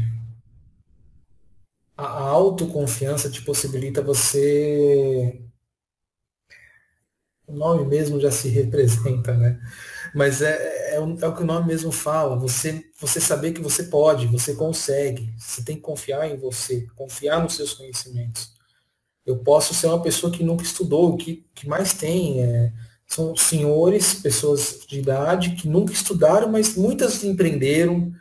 [1.98, 5.42] a autoconfiança te possibilita você.
[7.48, 9.60] O nome mesmo já se representa, né?
[10.14, 12.38] Mas é, é, é, o que o nome mesmo fala.
[12.38, 15.34] Você, você saber que você pode, você consegue.
[15.38, 18.54] Você tem que confiar em você, confiar nos seus conhecimentos.
[19.26, 22.72] Eu posso ser uma pessoa que nunca estudou, o que, que mais tem é,
[23.08, 28.12] são senhores, pessoas de idade que nunca estudaram, mas muitas empreenderam,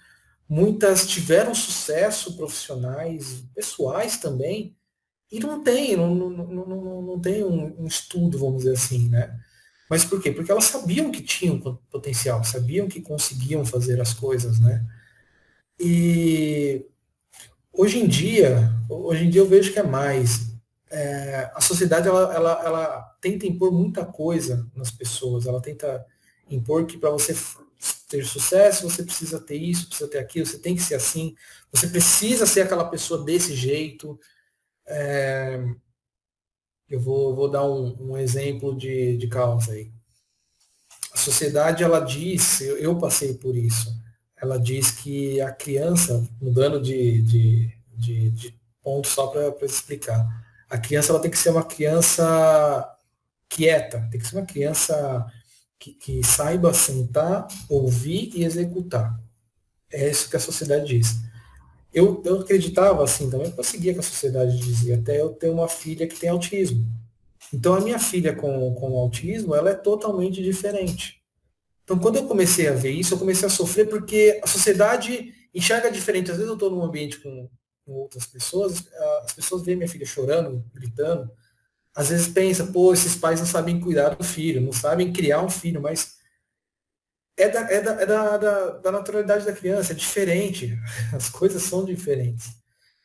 [0.48, 4.76] muitas tiveram sucesso profissionais, pessoais também,
[5.32, 9.36] e não tem, não, não, não, não tem um, um, estudo, vamos dizer assim, né?
[9.90, 10.30] Mas por quê?
[10.30, 11.58] Porque elas sabiam que tinham
[11.90, 14.86] potencial, sabiam que conseguiam fazer as coisas, né?
[15.78, 16.86] E
[17.72, 20.53] hoje em dia, hoje em dia eu vejo que é mais.
[20.96, 26.06] É, a sociedade ela, ela, ela tenta impor muita coisa nas pessoas, ela tenta
[26.48, 27.34] impor que para você
[28.08, 31.34] ter sucesso, você precisa ter isso, precisa ter aquilo, você tem que ser assim,
[31.72, 34.16] você precisa ser aquela pessoa desse jeito.
[34.86, 35.60] É...
[36.88, 39.90] Eu vou, vou dar um, um, exemplo de, de causa aí.
[41.12, 43.92] A sociedade, ela diz, eu, eu passei por isso,
[44.36, 50.43] ela diz que a criança, mudando de, de, de, de ponto só para explicar,
[50.74, 52.96] a criança ela tem que ser uma criança
[53.48, 55.24] quieta, tem que ser uma criança
[55.78, 59.16] que, que saiba sentar, ouvir e executar.
[59.92, 61.14] É isso que a sociedade diz.
[61.92, 65.68] Eu, eu acreditava assim também, eu seguia que a sociedade dizia, até eu ter uma
[65.68, 66.84] filha que tem autismo.
[67.52, 71.22] Então a minha filha com, com autismo, ela é totalmente diferente.
[71.84, 75.88] Então quando eu comecei a ver isso, eu comecei a sofrer porque a sociedade enxerga
[75.88, 76.32] diferente.
[76.32, 77.48] Às vezes eu estou num ambiente com,
[77.84, 78.84] com outras pessoas,
[79.22, 81.30] as pessoas veem minha filha chorando, gritando,
[81.94, 85.50] às vezes pensa, pô, esses pais não sabem cuidar do filho, não sabem criar um
[85.50, 86.16] filho, mas
[87.36, 90.76] é da, é da, é da, da, da naturalidade da criança, é diferente.
[91.14, 92.48] As coisas são diferentes.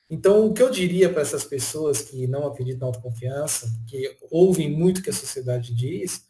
[0.10, 4.72] Então, o que eu diria para essas pessoas que não acreditam na autoconfiança, que ouvem
[4.72, 6.24] muito o que a sociedade diz,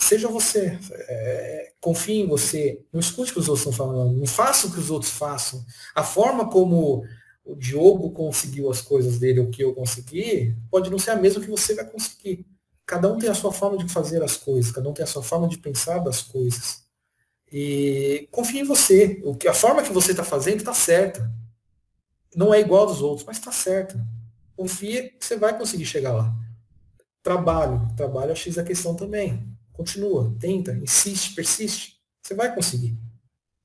[0.00, 4.26] Seja você, é, confie em você, não escute o que os outros estão falando, não
[4.26, 5.62] faça o que os outros façam.
[5.94, 7.04] A forma como
[7.50, 11.42] o Diogo conseguiu as coisas dele, o que eu consegui, pode não ser a mesma
[11.42, 12.46] que você vai conseguir.
[12.86, 15.22] Cada um tem a sua forma de fazer as coisas, cada um tem a sua
[15.22, 16.84] forma de pensar das coisas.
[17.52, 19.20] E confie em você.
[19.24, 21.28] O que, a forma que você está fazendo está certa.
[22.34, 24.00] Não é igual dos outros, mas está certa.
[24.56, 26.32] Confia que você vai conseguir chegar lá.
[27.22, 27.88] Trabalho.
[27.96, 29.48] Trabalho é X a questão também.
[29.72, 31.96] Continua, tenta, insiste, persiste.
[32.22, 32.96] Você vai conseguir.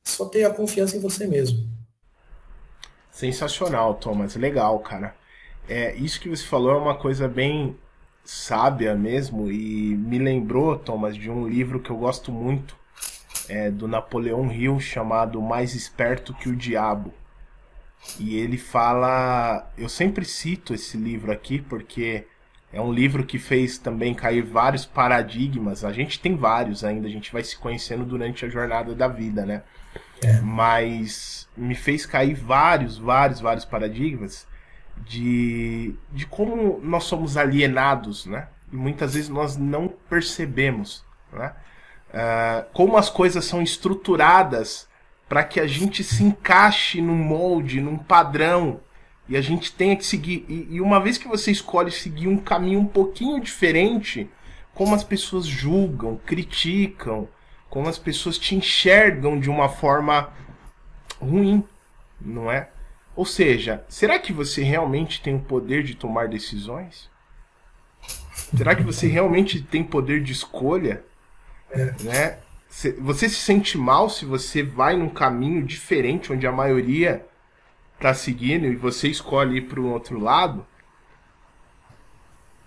[0.04, 1.75] Só ter a confiança em você mesmo.
[3.16, 4.36] Sensacional, Thomas.
[4.36, 5.16] Legal, cara.
[5.70, 7.78] É, isso que você falou é uma coisa bem
[8.26, 12.76] sábia mesmo e me lembrou, Thomas, de um livro que eu gosto muito,
[13.48, 17.14] é, do Napoleão Hill, chamado Mais Esperto que o Diabo.
[18.20, 19.72] E ele fala.
[19.78, 22.28] Eu sempre cito esse livro aqui porque
[22.74, 25.86] é um livro que fez também cair vários paradigmas.
[25.86, 29.46] A gente tem vários ainda, a gente vai se conhecendo durante a jornada da vida,
[29.46, 29.64] né?
[30.24, 30.40] É.
[30.42, 34.48] Mas me fez cair vários, vários, vários paradigmas
[34.98, 38.48] de, de como nós somos alienados, né?
[38.72, 41.54] E muitas vezes nós não percebemos, né?
[42.10, 44.88] Uh, como as coisas são estruturadas
[45.28, 48.80] para que a gente se encaixe num molde, num padrão,
[49.28, 50.46] e a gente tenha que seguir.
[50.48, 54.30] E, e, uma vez que você escolhe seguir um caminho um pouquinho diferente,
[54.74, 57.28] como as pessoas julgam, criticam,
[57.76, 60.32] como as pessoas te enxergam de uma forma
[61.20, 61.62] ruim,
[62.22, 62.70] não é?
[63.14, 67.10] Ou seja, será que você realmente tem o poder de tomar decisões?
[68.56, 71.04] Será que você realmente tem poder de escolha?
[71.70, 71.94] É.
[72.02, 72.40] Né?
[73.00, 77.26] Você se sente mal se você vai num caminho diferente onde a maioria
[77.96, 80.66] está seguindo e você escolhe ir para o outro lado?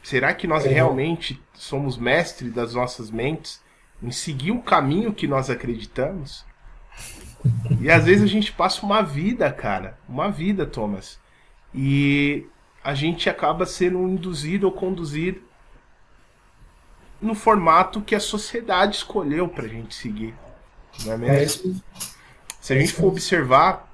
[0.02, 0.68] Será que nós é.
[0.68, 3.66] realmente somos mestres das nossas mentes
[4.02, 6.44] em seguir o caminho que nós acreditamos?
[7.80, 11.18] E às vezes a gente passa uma vida, cara, uma vida, Thomas,
[11.74, 12.46] e
[12.82, 15.40] a gente acaba sendo induzido ou conduzido
[17.20, 20.34] no formato que a sociedade escolheu para a gente seguir.
[21.04, 21.82] Não é mesmo?
[21.96, 22.00] É
[22.60, 23.92] Se a gente for observar,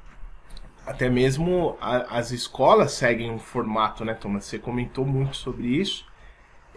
[0.86, 4.44] até mesmo a, as escolas seguem um formato, né, Thomas?
[4.44, 6.06] Você comentou muito sobre isso.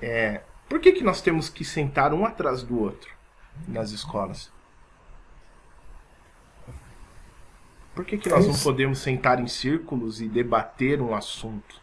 [0.02, 3.17] É, por que, que nós temos que sentar um atrás do outro
[3.68, 4.52] nas escolas?
[7.98, 11.82] Por que, que nós não podemos sentar em círculos e debater um assunto?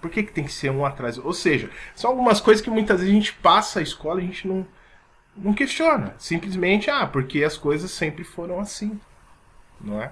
[0.00, 1.18] Por que, que tem que ser um atrás?
[1.18, 4.26] Ou seja, são algumas coisas que muitas vezes a gente passa a escola e a
[4.26, 4.66] gente não,
[5.36, 6.14] não questiona.
[6.18, 8.98] Simplesmente, ah, porque as coisas sempre foram assim.
[9.78, 10.10] Não é?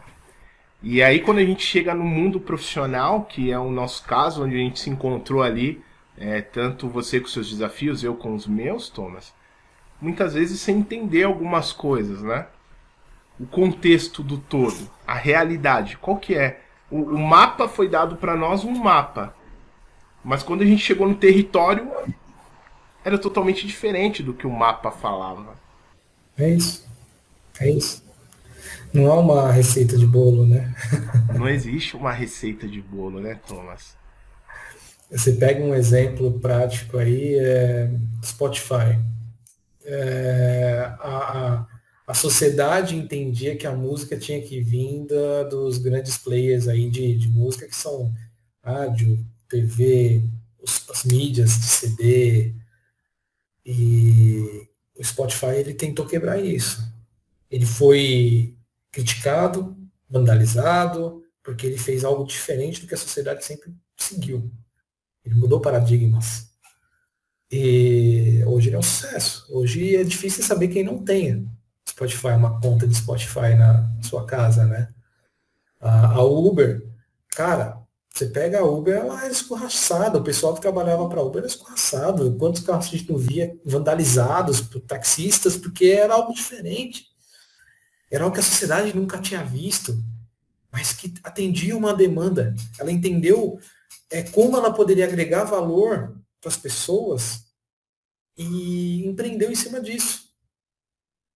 [0.82, 4.56] E aí, quando a gente chega no mundo profissional, que é o nosso caso, onde
[4.56, 5.82] a gente se encontrou ali,
[6.18, 9.34] é, tanto você com seus desafios, eu com os meus, Thomas,
[10.00, 12.46] muitas vezes sem entender algumas coisas, né?
[13.38, 16.60] O contexto do todo, a realidade, qual que é?
[16.90, 19.34] O, o mapa foi dado para nós um mapa.
[20.24, 21.90] Mas quando a gente chegou no território,
[23.04, 25.54] era totalmente diferente do que o mapa falava.
[26.36, 26.86] É isso.
[27.60, 28.04] É isso.
[28.92, 30.74] Não há uma receita de bolo, né?
[31.34, 33.96] Não existe uma receita de bolo, né, Thomas?
[35.10, 37.90] Você pega um exemplo prático aí, é
[38.24, 38.98] Spotify.
[39.88, 41.66] É, a,
[42.06, 47.16] a, sociedade entendia que a música tinha que vir da, dos grandes players aí de,
[47.16, 48.12] de música, que são
[48.62, 50.28] rádio, TV,
[50.60, 52.54] os, as mídias de CD.
[53.64, 54.68] E
[54.98, 56.82] o Spotify ele tentou quebrar isso.
[57.50, 58.56] Ele foi
[58.90, 59.76] criticado,
[60.10, 64.50] vandalizado, porque ele fez algo diferente do que a sociedade sempre seguiu.
[65.24, 66.55] Ele mudou paradigmas.
[67.50, 69.46] E hoje ele é um sucesso.
[69.50, 71.44] Hoje é difícil saber quem não tenha
[71.88, 74.88] Spotify, uma conta de Spotify na sua casa, né?
[75.80, 76.84] A, a Uber,
[77.28, 77.80] cara,
[78.12, 80.18] você pega a Uber, ela era escorraçada.
[80.18, 82.34] O pessoal que trabalhava para a Uber era escorraçado.
[82.36, 87.06] Quantos carros a gente não via vandalizados por taxistas, porque era algo diferente.
[88.10, 90.02] Era algo que a sociedade nunca tinha visto,
[90.72, 92.54] mas que atendia uma demanda.
[92.78, 93.58] Ela entendeu
[94.10, 96.16] é, como ela poderia agregar valor
[96.48, 97.46] as pessoas
[98.36, 100.26] e empreendeu em cima disso.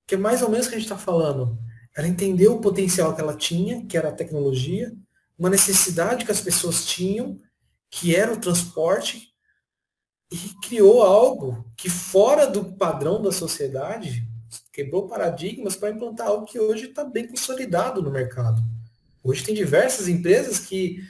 [0.07, 1.59] Que é mais ou menos o que a gente está falando.
[1.97, 4.95] Ela entendeu o potencial que ela tinha, que era a tecnologia,
[5.39, 7.39] uma necessidade que as pessoas tinham,
[7.91, 9.35] que era o transporte,
[10.31, 14.29] e criou algo que fora do padrão da sociedade,
[14.73, 18.63] quebrou paradigmas para implantar algo que hoje está bem consolidado no mercado.
[19.23, 21.01] Hoje tem diversas empresas que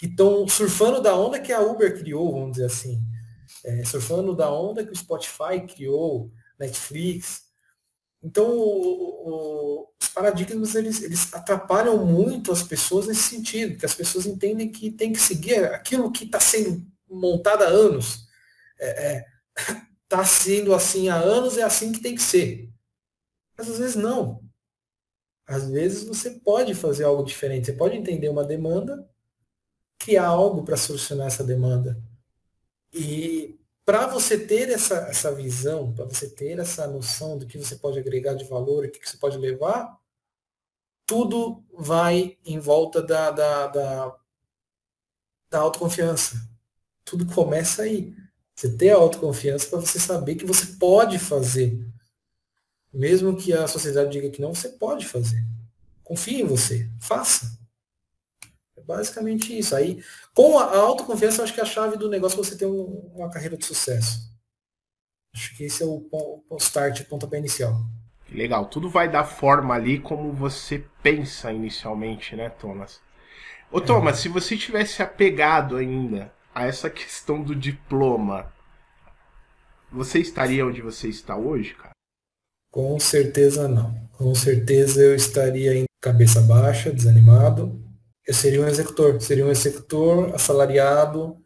[0.00, 3.02] estão surfando da onda que a Uber criou, vamos dizer assim.
[3.64, 7.44] É, surfando da onda que o Spotify criou, Netflix.
[8.22, 13.94] Então, o, o, os paradigmas eles, eles atrapalham muito as pessoas nesse sentido, que as
[13.94, 18.26] pessoas entendem que tem que seguir aquilo que está sendo montado há anos.
[18.78, 19.26] Está é, é,
[20.08, 22.70] tá sendo assim há anos, é assim que tem que ser.
[23.56, 24.42] Mas às vezes não.
[25.46, 27.66] Às vezes você pode fazer algo diferente.
[27.66, 29.08] Você pode entender uma demanda,
[29.98, 32.02] criar algo para solucionar essa demanda.
[32.92, 37.76] E para você ter essa, essa visão, para você ter essa noção do que você
[37.76, 39.96] pode agregar de valor o que você pode levar,
[41.06, 44.16] tudo vai em volta da, da, da,
[45.48, 46.36] da autoconfiança.
[47.04, 48.12] Tudo começa aí.
[48.56, 51.78] Você ter a autoconfiança para você saber que você pode fazer.
[52.92, 55.44] Mesmo que a sociedade diga que não, você pode fazer.
[56.02, 56.90] Confie em você.
[56.98, 57.55] Faça.
[58.86, 59.74] Basicamente isso.
[59.74, 63.10] Aí, com a autoconfiança, acho que é a chave do negócio é você ter um,
[63.14, 64.32] uma carreira de sucesso.
[65.34, 66.06] Acho que esse é o,
[66.48, 67.76] o start, o pontapé inicial.
[68.30, 68.66] Legal.
[68.66, 73.00] Tudo vai dar forma ali como você pensa inicialmente, né, Thomas?
[73.70, 74.22] Ô, Thomas, é.
[74.22, 78.52] se você tivesse apegado ainda a essa questão do diploma,
[79.90, 81.90] você estaria onde você está hoje, cara?
[82.70, 83.94] Com certeza não.
[84.12, 87.85] Com certeza eu estaria em cabeça baixa, desanimado,
[88.26, 91.36] eu seria um executor, seria um executor assalariado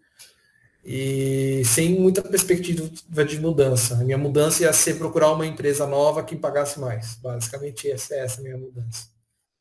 [0.84, 3.94] e sem muita perspectiva de mudança.
[3.94, 7.16] A minha mudança ia ser procurar uma empresa nova que pagasse mais.
[7.16, 9.08] Basicamente essa é essa minha mudança.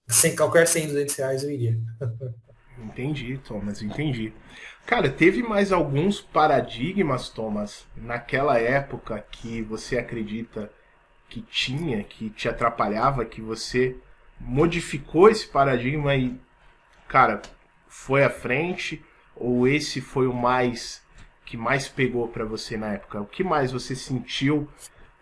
[0.08, 1.78] Sem qualquer 100, 200 reais eu iria.
[2.82, 4.32] Entendi, Thomas, entendi.
[4.86, 10.72] Cara, teve mais alguns paradigmas, Thomas, naquela época que você acredita
[11.28, 13.98] que tinha, que te atrapalhava, que você
[14.40, 16.40] modificou esse paradigma e
[17.10, 17.42] cara,
[17.88, 19.04] foi à frente
[19.36, 21.02] ou esse foi o mais
[21.46, 23.20] que mais pegou para você na época?
[23.20, 24.70] O que mais você sentiu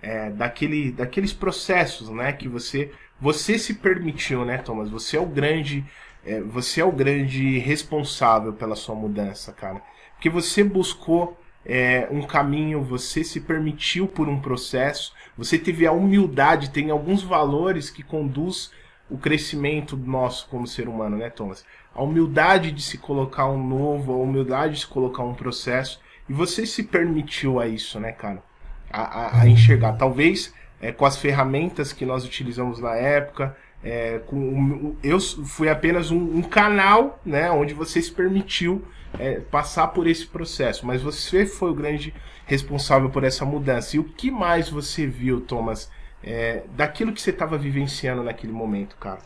[0.01, 4.89] é, daquele, daqueles processos, né, que você você se permitiu, né, Thomas?
[4.89, 5.85] Você é o grande
[6.25, 9.81] é, você é o grande responsável pela sua mudança, cara,
[10.13, 15.91] porque você buscou é, um caminho, você se permitiu por um processo, você teve a
[15.91, 18.71] humildade, tem alguns valores que conduz
[19.09, 21.65] o crescimento nosso como ser humano, né, Thomas?
[21.93, 25.99] A humildade de se colocar um novo, a humildade de se colocar um processo.
[26.29, 28.43] E você se permitiu a isso, né, cara?
[28.91, 29.93] A, a, a enxergar.
[29.93, 36.11] Talvez é, com as ferramentas que nós utilizamos na época, é, com, eu fui apenas
[36.11, 38.83] um, um, canal, né, onde você se permitiu
[39.17, 40.85] é, passar por esse processo.
[40.85, 42.13] Mas você foi o grande
[42.45, 43.95] responsável por essa mudança.
[43.95, 45.89] E o que mais você viu, Thomas,
[46.23, 49.21] é, daquilo que você estava vivenciando naquele momento, cara?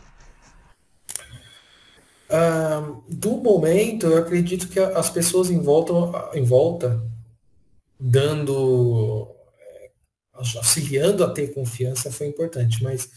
[2.28, 5.92] Uh, do momento, eu acredito que as pessoas em volta,
[6.34, 7.02] em volta
[8.00, 9.28] dando,
[9.58, 9.90] é,
[10.32, 13.10] auxiliando a ter confiança foi importante, mas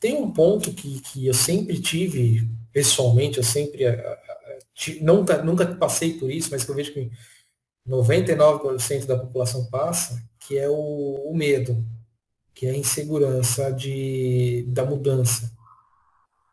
[0.00, 3.84] tem um ponto que, que eu sempre tive, pessoalmente, eu sempre,
[5.02, 7.10] nunca, nunca passei por isso, mas que eu vejo que
[7.86, 11.84] 99% da população passa, que é o, o medo
[12.54, 15.52] que é a insegurança de, da mudança.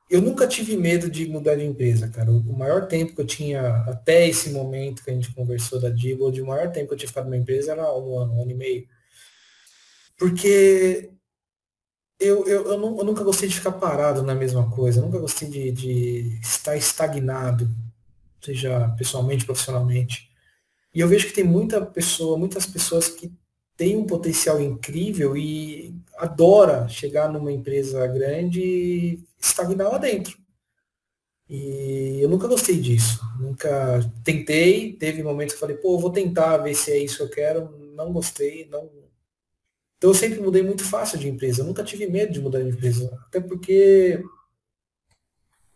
[0.10, 2.30] Eu nunca tive medo de mudar de empresa, cara.
[2.32, 6.30] O maior tempo que eu tinha, até esse momento que a gente conversou da Digo,
[6.30, 8.56] o maior tempo que eu tinha ficado numa empresa era um ano, um ano e
[8.56, 8.88] meio.
[10.18, 11.12] Porque
[12.20, 15.18] eu, eu, eu, não, eu nunca gostei de ficar parado na mesma coisa, eu nunca
[15.20, 17.70] gostei de, de estar estagnado,
[18.42, 20.30] seja pessoalmente, profissionalmente.
[20.94, 23.34] E eu vejo que tem muita pessoa, muitas pessoas que
[23.82, 30.38] tem um potencial incrível e adora chegar numa empresa grande e estagnar lá dentro.
[31.50, 33.20] E eu nunca gostei disso.
[33.40, 37.30] Nunca tentei, teve momentos que falei, pô, vou tentar ver se é isso que eu
[37.30, 37.76] quero.
[37.96, 38.88] Não gostei, não.
[39.98, 41.64] Então eu sempre mudei muito fácil de empresa.
[41.64, 43.12] Eu nunca tive medo de mudar de empresa.
[43.26, 44.24] Até porque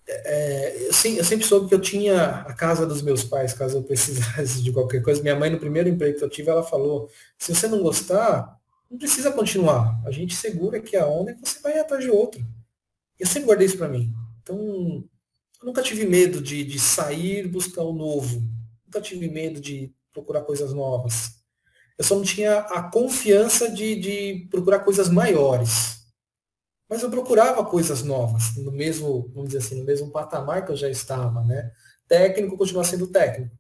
[0.08, 3.78] é, eu, sim, eu sempre soube que eu tinha a casa dos meus pais, caso
[3.78, 5.22] eu precisasse de qualquer coisa.
[5.22, 8.98] Minha mãe, no primeiro emprego que eu tive, ela falou: se você não gostar, não
[8.98, 10.00] precisa continuar.
[10.06, 12.46] A gente segura que a onda e você vai atrás de outro.
[13.20, 14.14] Eu sempre guardei isso para mim.
[14.42, 14.58] Então,
[15.62, 18.44] eu nunca tive medo de, de sair buscar o novo.
[18.86, 21.36] Nunca tive medo de procurar coisas novas.
[21.98, 26.05] Eu só não tinha a confiança de, de procurar coisas maiores.
[26.96, 30.78] Mas eu procurava coisas novas, no mesmo, vamos dizer assim, no mesmo patamar que eu
[30.78, 31.70] já estava, né?
[32.08, 33.54] Técnico continua sendo técnico.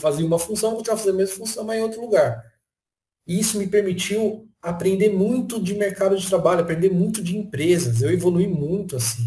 [0.00, 2.42] Fazia uma função, continuava fazendo a mesma função, mas em outro lugar.
[3.26, 8.00] E isso me permitiu aprender muito de mercado de trabalho, aprender muito de empresas.
[8.00, 9.24] Eu evolui muito assim.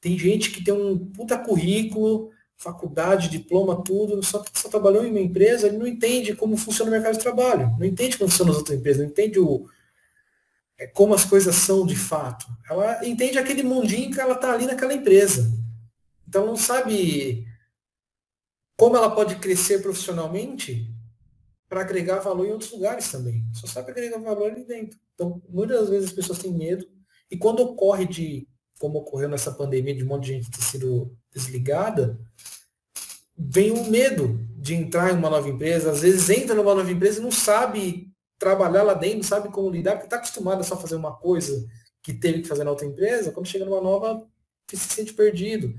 [0.00, 5.18] Tem gente que tem um puta currículo, faculdade, diploma, tudo, só só trabalhou em uma
[5.18, 8.58] empresa, ele não entende como funciona o mercado de trabalho, não entende como funcionam as
[8.58, 9.66] outras empresas, não entende o,
[10.82, 12.46] é, como as coisas são de fato.
[12.68, 15.48] Ela entende aquele mundinho que ela está ali naquela empresa.
[16.26, 17.46] Então não sabe
[18.76, 20.90] como ela pode crescer profissionalmente
[21.68, 23.44] para agregar valor em outros lugares também.
[23.54, 24.98] Só sabe agregar valor ali dentro.
[25.14, 26.84] Então, muitas das vezes as pessoas têm medo.
[27.30, 31.16] E quando ocorre de, como ocorreu nessa pandemia, de um monte de gente ter sido
[31.32, 32.18] desligada,
[33.38, 35.92] vem o medo de entrar em uma nova empresa.
[35.92, 38.11] Às vezes entra numa nova empresa e não sabe
[38.42, 41.64] trabalhar lá dentro, sabe como lidar, porque está acostumado a só fazer uma coisa
[42.02, 43.30] que teve que fazer na outra empresa.
[43.30, 44.26] Quando chega numa nova,
[44.68, 45.72] se sente perdido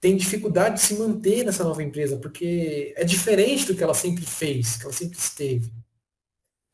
[0.00, 4.24] tem dificuldade de se manter nessa nova empresa, porque é diferente do que ela sempre
[4.24, 5.72] fez, que ela sempre esteve.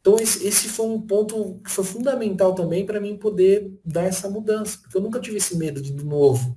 [0.01, 4.79] Então esse, foi um ponto que foi fundamental também para mim poder dar essa mudança,
[4.79, 6.57] porque eu nunca tive esse medo de do novo.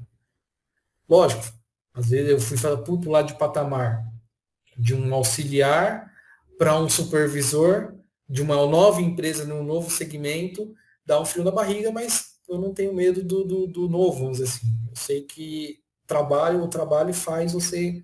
[1.07, 1.45] Lógico,
[1.93, 2.57] às vezes eu fui
[3.01, 4.03] pular de patamar
[4.77, 6.11] de um auxiliar
[6.57, 7.96] para um supervisor
[8.29, 10.73] de uma nova empresa num novo segmento,
[11.05, 14.37] dá um frio na barriga, mas eu não tenho medo do, do, do novo, vamos
[14.37, 14.67] dizer assim.
[14.89, 18.03] Eu sei que trabalho, o trabalho faz você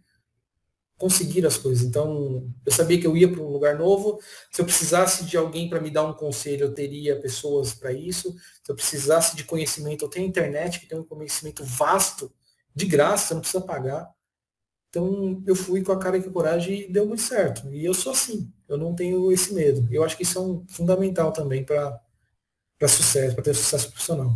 [0.98, 1.86] conseguir as coisas.
[1.86, 4.20] Então, eu sabia que eu ia para um lugar novo.
[4.52, 8.34] Se eu precisasse de alguém para me dar um conselho, eu teria pessoas para isso.
[8.64, 12.32] Se eu precisasse de conhecimento, eu tenho internet, que tem um conhecimento vasto,
[12.76, 14.10] de graça, não precisa pagar.
[14.94, 17.68] Então, eu fui com a cara e com a coragem e deu muito certo.
[17.72, 19.88] E eu sou assim, eu não tenho esse medo.
[19.92, 22.00] Eu acho que isso é um fundamental também para
[22.88, 24.32] sucesso, para ter sucesso profissional.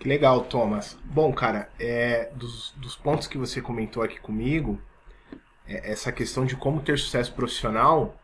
[0.00, 0.98] Que legal, Thomas.
[1.04, 4.82] Bom, cara, é, dos, dos pontos que você comentou aqui comigo,
[5.64, 8.20] é, essa questão de como ter sucesso profissional,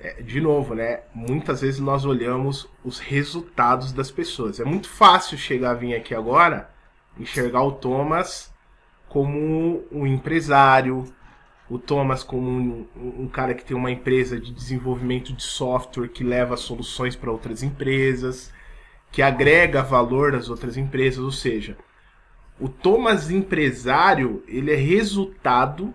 [0.00, 1.02] é, de novo, né?
[1.12, 4.58] Muitas vezes nós olhamos os resultados das pessoas.
[4.58, 6.70] É muito fácil chegar a vir aqui agora,
[7.18, 8.55] enxergar o Thomas
[9.08, 11.04] como um empresário,
[11.68, 16.22] o Thomas como um, um cara que tem uma empresa de desenvolvimento de software que
[16.22, 18.52] leva soluções para outras empresas
[19.10, 21.76] que agrega valor às outras empresas, ou seja,
[22.60, 25.94] o Thomas empresário, ele é resultado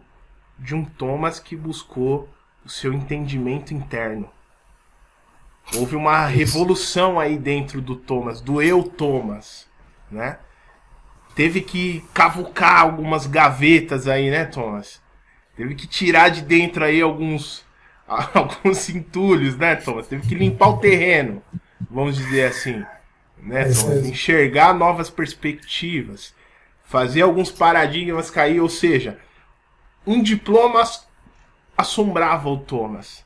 [0.57, 2.29] de um Thomas que buscou
[2.65, 4.29] o seu entendimento interno.
[5.75, 9.67] Houve uma revolução aí dentro do Thomas, do eu Thomas,
[10.09, 10.39] né?
[11.35, 15.01] Teve que cavucar algumas gavetas aí, né, Thomas?
[15.55, 17.65] Teve que tirar de dentro aí alguns
[18.07, 20.07] alguns entulhos, né, Thomas?
[20.07, 21.41] Teve que limpar o terreno,
[21.89, 22.83] vamos dizer assim
[23.41, 26.33] né, é enxergar novas perspectivas,
[26.83, 29.19] fazer alguns paradigmas cair, ou seja,
[30.05, 30.83] um diploma
[31.75, 33.25] assombrava o Thomas.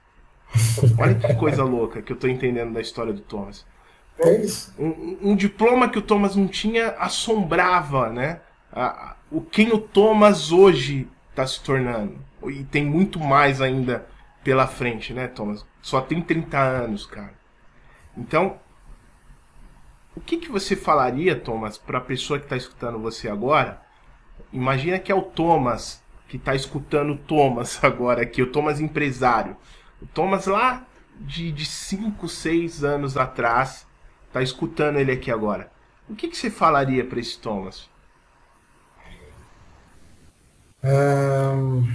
[0.98, 3.66] Olha que coisa louca que eu estou entendendo da história do Thomas.
[4.20, 4.74] É isso.
[4.80, 8.40] Um, um, diploma que o Thomas não tinha assombrava, né?
[8.72, 12.18] A, o quem o Thomas hoje está se tornando.
[12.48, 14.08] E tem muito mais ainda
[14.44, 15.66] pela frente, né, Thomas?
[15.82, 17.34] Só tem 30 anos, cara.
[18.16, 18.58] Então,
[20.16, 23.82] o que, que você falaria, Thomas, para a pessoa que está escutando você agora?
[24.54, 29.58] Imagina que é o Thomas que está escutando o Thomas agora aqui, o Thomas empresário.
[30.02, 30.86] O Thomas lá
[31.20, 33.86] de 5, 6 anos atrás
[34.36, 35.72] está escutando ele aqui agora.
[36.10, 37.90] O que, que você falaria para esse Thomas?
[40.84, 41.88] Um,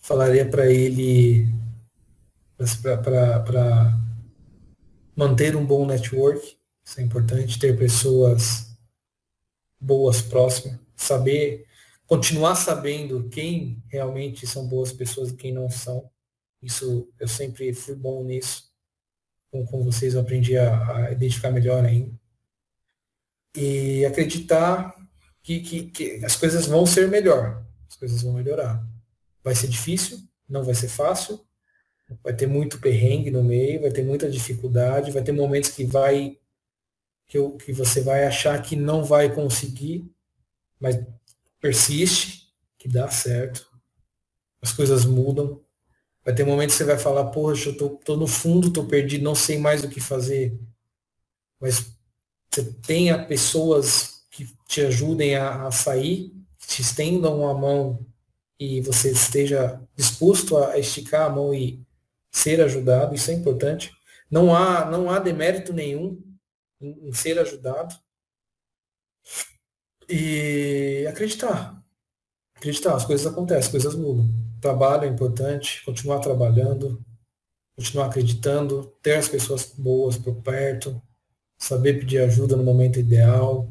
[0.00, 1.46] falaria para ele
[3.02, 3.96] para
[5.16, 8.76] manter um bom network, isso é importante, ter pessoas
[9.80, 11.64] boas próximas, saber,
[12.06, 16.10] continuar sabendo quem realmente são boas pessoas e quem não são.
[16.60, 18.67] Isso eu sempre fui bom nisso.
[19.50, 22.12] Com, com vocês eu aprendi a, a identificar melhor ainda.
[23.56, 24.94] E acreditar
[25.42, 28.86] que, que, que as coisas vão ser melhor, as coisas vão melhorar.
[29.42, 30.18] Vai ser difícil,
[30.48, 31.40] não vai ser fácil,
[32.22, 36.38] vai ter muito perrengue no meio, vai ter muita dificuldade, vai ter momentos que vai
[37.28, 40.10] que, eu, que você vai achar que não vai conseguir,
[40.80, 40.98] mas
[41.60, 43.70] persiste, que dá certo.
[44.62, 45.62] As coisas mudam.
[46.24, 49.24] Vai ter momentos que você vai falar, poxa, eu tô, tô no fundo, tô perdido,
[49.24, 50.58] não sei mais o que fazer.
[51.60, 51.92] Mas
[52.50, 56.32] você tenha pessoas que te ajudem a, a sair,
[56.66, 58.06] te estendam a mão
[58.58, 61.82] e você esteja disposto a esticar a mão e
[62.30, 63.92] ser ajudado, isso é importante.
[64.30, 66.22] Não há, não há demérito nenhum
[66.80, 67.94] em, em ser ajudado
[70.08, 71.82] e acreditar.
[72.54, 74.28] Acreditar, as coisas acontecem, as coisas mudam.
[74.60, 77.04] Trabalho é importante, continuar trabalhando,
[77.76, 81.00] continuar acreditando, ter as pessoas boas por perto,
[81.56, 83.68] saber pedir ajuda no momento ideal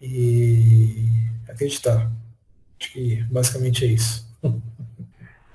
[0.00, 1.08] e
[1.48, 2.10] acreditar.
[2.80, 4.24] Acho que basicamente é isso.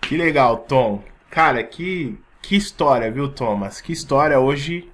[0.02, 1.04] Que legal, Tom.
[1.30, 3.80] Cara, que, que história, viu, Thomas?
[3.80, 4.90] Que história hoje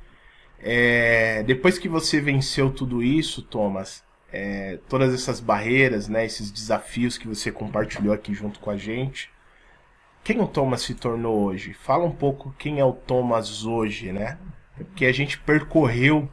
[0.59, 7.17] É, depois que você venceu tudo isso, Thomas, é, todas essas barreiras, né, esses desafios
[7.17, 9.29] que você compartilhou aqui junto com a gente,
[10.23, 11.73] quem o Thomas se tornou hoje?
[11.73, 14.39] Fala um pouco quem é o Thomas hoje, né?
[14.75, 16.27] Porque a gente percorreu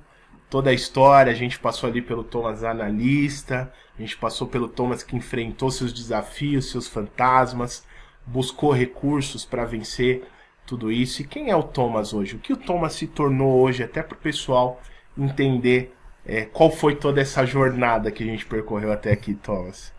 [0.49, 5.03] toda a história, a gente passou ali pelo Thomas analista, a gente passou pelo Thomas
[5.03, 7.87] que enfrentou seus desafios, seus fantasmas,
[8.27, 10.27] buscou recursos para vencer
[10.67, 11.21] tudo isso.
[11.21, 12.37] E quem é o Thomas hoje?
[12.37, 14.81] O que o Thomas se tornou hoje, até para o pessoal
[15.19, 15.95] entender
[16.25, 19.93] é, qual foi toda essa jornada que a gente percorreu até aqui, Thomas?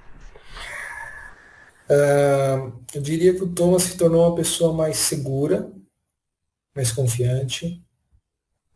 [1.90, 5.72] Uh, eu diria que o Thomas se tornou uma pessoa mais segura,
[6.76, 7.84] mais confiante,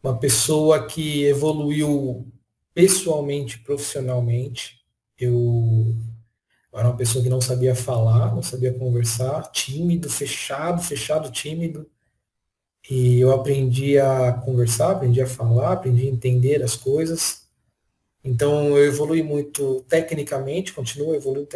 [0.03, 2.31] uma pessoa que evoluiu
[2.73, 4.77] pessoalmente, profissionalmente.
[5.17, 5.95] Eu
[6.73, 11.89] era uma pessoa que não sabia falar, não sabia conversar, tímido, fechado, fechado, tímido.
[12.89, 17.47] E eu aprendi a conversar, aprendi a falar, aprendi a entender as coisas.
[18.23, 21.49] Então eu evolui muito tecnicamente, continuo evoluindo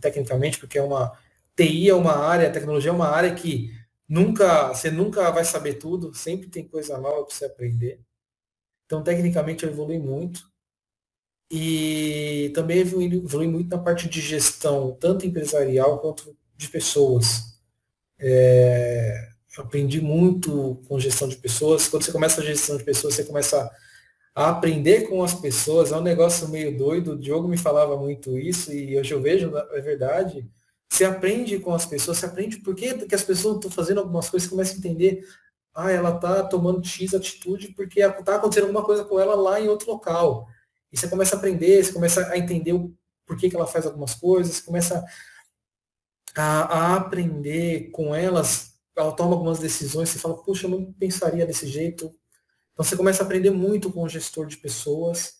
[0.00, 1.12] tecnicamente, porque é uma
[1.56, 3.72] TI é uma área, a tecnologia é uma área que
[4.08, 8.00] nunca, você nunca vai saber tudo, sempre tem coisa nova para você aprender.
[8.86, 10.42] Então tecnicamente eu evolui muito.
[11.50, 17.58] E também evolui, muito na parte de gestão, tanto empresarial quanto de pessoas.
[18.18, 21.88] É, aprendi muito com gestão de pessoas.
[21.88, 23.70] Quando você começa a gestão de pessoas, você começa
[24.34, 25.92] a aprender com as pessoas.
[25.92, 27.12] É um negócio meio doido.
[27.12, 30.48] O Diogo me falava muito isso e hoje eu vejo, é verdade.
[30.88, 34.48] Você aprende com as pessoas, você aprende por que as pessoas estão fazendo algumas coisas,
[34.48, 35.22] você começa a entender.
[35.74, 39.68] Ah, ela está tomando X atitude porque está acontecendo alguma coisa com ela lá em
[39.68, 40.48] outro local.
[40.90, 42.94] E você começa a aprender, você começa a entender o
[43.26, 45.04] porquê que ela faz algumas coisas, você começa
[46.34, 51.46] a, a aprender com elas, ela toma algumas decisões, você fala, puxa, eu não pensaria
[51.46, 52.06] desse jeito,
[52.72, 55.34] então você começa a aprender muito com o gestor de pessoas,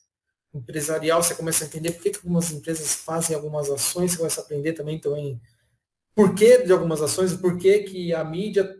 [0.54, 4.40] empresarial, você começa a entender por que, que algumas empresas fazem algumas ações, você começa
[4.40, 5.40] a aprender também também
[6.18, 8.76] por que de algumas ações, por que, que a mídia,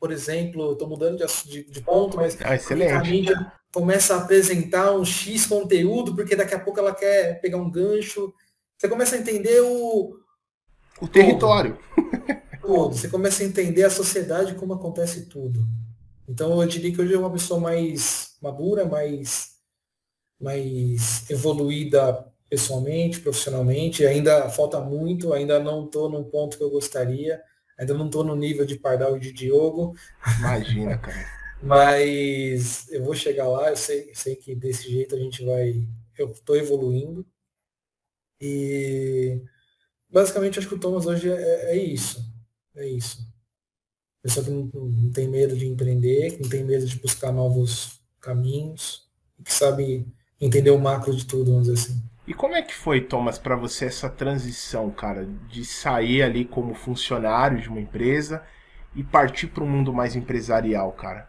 [0.00, 4.90] por exemplo, estou mudando de, de, de, ponto, mas ah, a mídia começa a apresentar
[4.92, 8.34] um X conteúdo, porque daqui a pouco ela quer pegar um gancho.
[8.76, 10.16] Você começa a entender o.
[11.00, 11.78] O território.
[12.70, 12.94] Todo.
[12.94, 15.66] Você começa a entender a sociedade, como acontece tudo.
[16.28, 19.56] Então eu diria que hoje é uma pessoa mais madura, mais,
[20.40, 24.06] mais evoluída pessoalmente, profissionalmente.
[24.06, 27.42] Ainda falta muito, ainda não estou num ponto que eu gostaria,
[27.76, 29.96] ainda não estou no nível de Pardal e de Diogo.
[30.38, 31.26] Imagina, cara.
[31.60, 35.88] Mas eu vou chegar lá, eu sei, sei que desse jeito a gente vai.
[36.16, 37.26] Eu estou evoluindo.
[38.40, 39.42] E
[40.08, 42.29] basicamente acho que o Thomas hoje é, é isso.
[42.80, 43.30] É isso.
[44.22, 48.00] Pessoa que não, não, tem medo de empreender, que não tem medo de buscar novos
[48.18, 49.06] caminhos,
[49.44, 50.06] que sabe
[50.40, 52.02] entender o macro de tudo, vamos dizer assim.
[52.26, 56.74] E como é que foi, Thomas, para você essa transição, cara, de sair ali como
[56.74, 58.42] funcionário de uma empresa
[58.94, 61.28] e partir para um mundo mais empresarial, cara?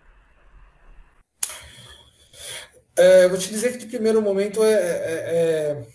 [2.95, 5.13] É, vou te dizer que de primeiro momento é, é,
[5.81, 5.87] é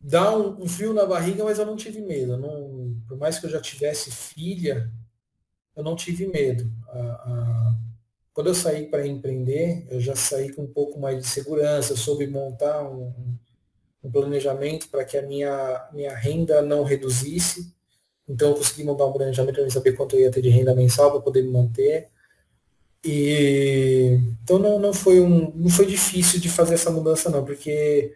[0.00, 2.36] dá um, um, frio na barriga, mas eu não tive medo.
[2.36, 4.90] Não, por mais que eu já tivesse filha,
[5.76, 6.70] eu não tive medo.
[6.88, 7.74] A, a,
[8.32, 12.26] quando eu saí para empreender, eu já saí com um pouco mais de segurança, soube
[12.26, 13.12] montar um,
[14.02, 17.74] um planejamento para que a minha, minha renda não reduzisse.
[18.28, 21.10] Então eu consegui montar um planejamento para saber quanto eu ia ter de renda mensal
[21.10, 22.08] para poder me manter.
[23.04, 28.14] E então não, não foi um não foi difícil de fazer essa mudança não, porque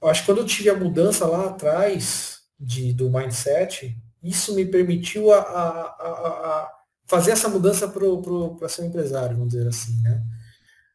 [0.00, 4.64] eu acho que quando eu tive a mudança lá atrás de, do mindset, isso me
[4.64, 6.72] permitiu a, a, a,
[7.06, 10.22] fazer essa mudança para ser um empresário, vamos dizer assim, né?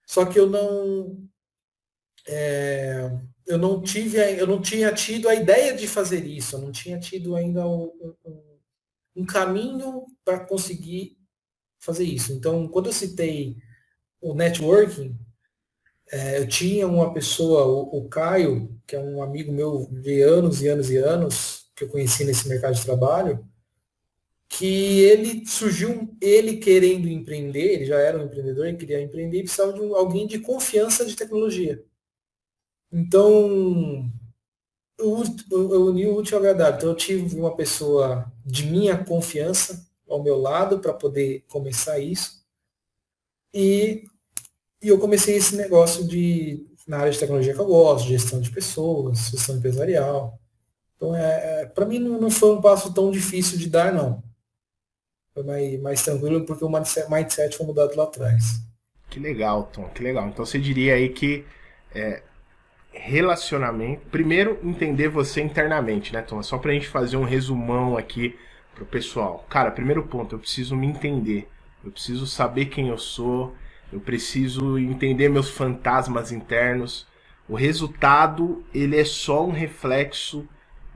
[0.06, 1.28] Só que eu não
[2.28, 3.12] é,
[3.46, 7.00] eu não tive eu não tinha tido a ideia de fazer isso, eu não tinha
[7.00, 7.92] tido ainda um,
[8.26, 8.60] um,
[9.18, 11.18] um caminho para conseguir
[11.80, 12.34] fazer isso.
[12.34, 13.58] Então, quando eu citei
[14.22, 15.18] o networking,
[16.12, 20.62] é, eu tinha uma pessoa, o, o Caio, que é um amigo meu de anos
[20.62, 23.48] e anos e anos, que eu conheci nesse mercado de trabalho,
[24.50, 29.44] que ele surgiu, ele querendo empreender, ele já era um empreendedor, ele queria empreender e
[29.44, 31.86] precisava de alguém de confiança de tecnologia.
[32.92, 34.10] Então,
[34.98, 36.78] eu, eu uni o útil ao agradável.
[36.78, 42.44] Então, eu tive uma pessoa de minha confiança ao meu lado para poder começar isso.
[43.54, 44.04] E,
[44.82, 48.50] e eu comecei esse negócio de na área de tecnologia que eu gosto, gestão de
[48.50, 50.40] pessoas, gestão empresarial.
[50.98, 54.22] Então, é, é para mim, não, não, foi um passo tão difícil de dar, não.
[55.34, 58.60] Foi mais, mais tranquilo, porque o mindset foi mudado lá atrás.
[59.10, 60.28] Que legal, Tom, que legal.
[60.28, 61.46] Então você diria aí que
[61.94, 62.24] é,
[62.92, 64.08] relacionamento.
[64.08, 66.42] Primeiro, entender você internamente, né, Tom?
[66.42, 68.38] Só pra gente fazer um resumão aqui
[68.74, 69.46] pro pessoal.
[69.50, 71.48] Cara, primeiro ponto, eu preciso me entender.
[71.84, 73.56] Eu preciso saber quem eu sou.
[73.94, 77.08] Eu preciso entender meus fantasmas internos.
[77.48, 80.48] O resultado, ele é só um reflexo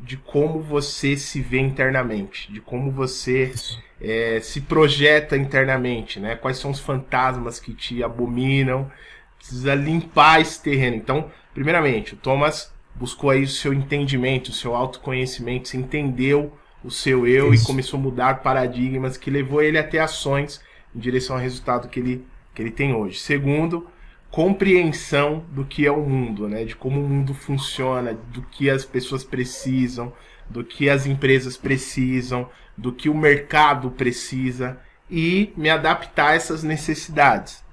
[0.01, 3.53] de como você se vê internamente, de como você
[4.01, 6.35] é, se projeta internamente, né?
[6.35, 8.91] Quais são os fantasmas que te abominam.
[9.37, 10.95] Precisa limpar esse terreno.
[10.95, 16.51] Então, primeiramente, o Thomas buscou aí o seu entendimento, o seu autoconhecimento, se entendeu
[16.83, 17.63] o seu eu Isso.
[17.63, 20.61] e começou a mudar paradigmas que levou ele a ter ações
[20.95, 22.25] em direção ao resultado que ele,
[22.55, 23.19] que ele tem hoje.
[23.19, 23.87] Segundo,
[24.31, 26.63] compreensão do que é o mundo, né?
[26.63, 30.13] De como o mundo funciona, do que as pessoas precisam,
[30.49, 34.79] do que as empresas precisam, do que o mercado precisa
[35.09, 37.63] e me adaptar a essas necessidades.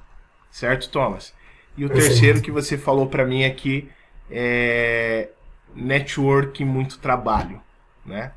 [0.50, 1.32] Certo, Thomas?
[1.76, 3.88] E o terceiro que você falou para mim aqui
[4.30, 5.28] é
[5.74, 7.60] network e muito trabalho,
[8.04, 8.32] né?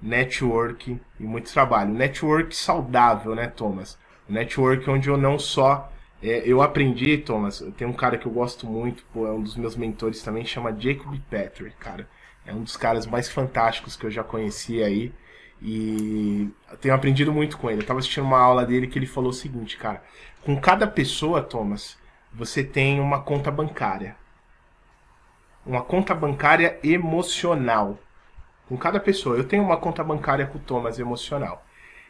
[0.00, 1.92] Network e muito trabalho.
[1.94, 3.98] Network saudável, né, Thomas?
[4.28, 5.91] Network onde eu não só
[6.22, 9.56] é, eu aprendi, Thomas, tem um cara que eu gosto muito, pô, é um dos
[9.56, 12.08] meus mentores também, chama Jacob Patrick, cara.
[12.46, 15.12] É um dos caras mais fantásticos que eu já conheci aí.
[15.60, 16.50] E
[16.80, 17.82] tenho aprendido muito com ele.
[17.82, 20.02] Eu tava assistindo uma aula dele que ele falou o seguinte, cara.
[20.42, 21.96] Com cada pessoa, Thomas,
[22.32, 24.16] você tem uma conta bancária.
[25.64, 27.98] Uma conta bancária emocional.
[28.68, 29.36] Com cada pessoa.
[29.36, 31.64] Eu tenho uma conta bancária com o Thomas emocional.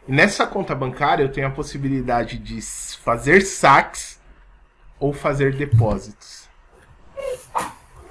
[0.06, 2.60] E nessa conta bancária eu tenho a possibilidade de
[3.02, 4.20] fazer saques
[4.98, 6.48] ou fazer depósitos.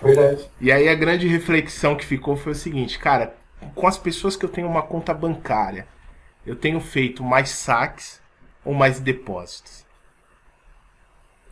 [0.01, 0.49] Verdade.
[0.59, 3.35] E aí a grande reflexão que ficou foi o seguinte, cara,
[3.75, 5.87] com as pessoas que eu tenho uma conta bancária,
[6.45, 8.21] eu tenho feito mais saques
[8.65, 9.85] ou mais depósitos?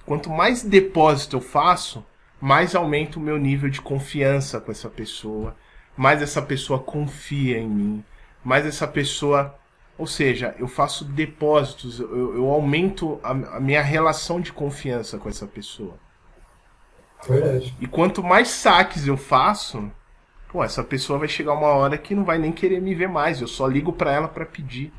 [0.05, 2.03] Quanto mais depósito eu faço,
[2.41, 5.55] mais aumenta o meu nível de confiança com essa pessoa,
[5.95, 8.03] mais essa pessoa confia em mim,
[8.43, 9.55] mais essa pessoa
[9.99, 15.27] ou seja, eu faço depósitos, eu, eu aumento a, a, minha relação de confiança com
[15.27, 15.99] essa pessoa.
[17.27, 17.75] Verdade.
[17.81, 19.91] E quanto mais saques eu faço,
[20.49, 23.41] pô, essa pessoa vai chegar uma hora que não vai nem querer me ver mais.
[23.41, 24.93] Eu só ligo para ela para pedir.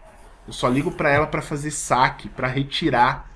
[0.47, 3.31] Eu só ligo para ela para fazer saque, para retirar.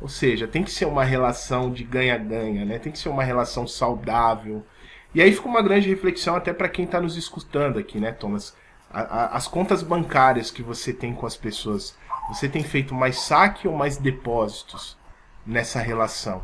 [0.00, 2.80] Ou seja, tem que ser uma relação de ganha-ganha, né?
[2.80, 4.66] Tem que ser uma relação saudável.
[5.14, 8.56] E aí fica uma grande reflexão até para quem está nos escutando aqui, né, Thomas?
[8.94, 11.96] A, a, as contas bancárias que você tem com as pessoas,
[12.28, 14.96] você tem feito mais saque ou mais depósitos
[15.44, 16.42] nessa relação?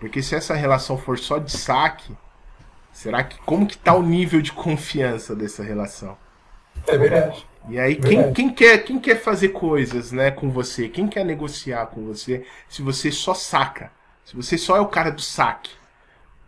[0.00, 2.16] Porque se essa relação for só de saque,
[2.90, 6.16] será que como que tá o nível de confiança dessa relação?
[6.86, 7.46] É verdade.
[7.68, 10.88] E aí, quem, quem, quer, quem quer fazer coisas né, com você?
[10.88, 13.90] Quem quer negociar com você se você só saca?
[14.24, 15.70] Se você só é o cara do saque?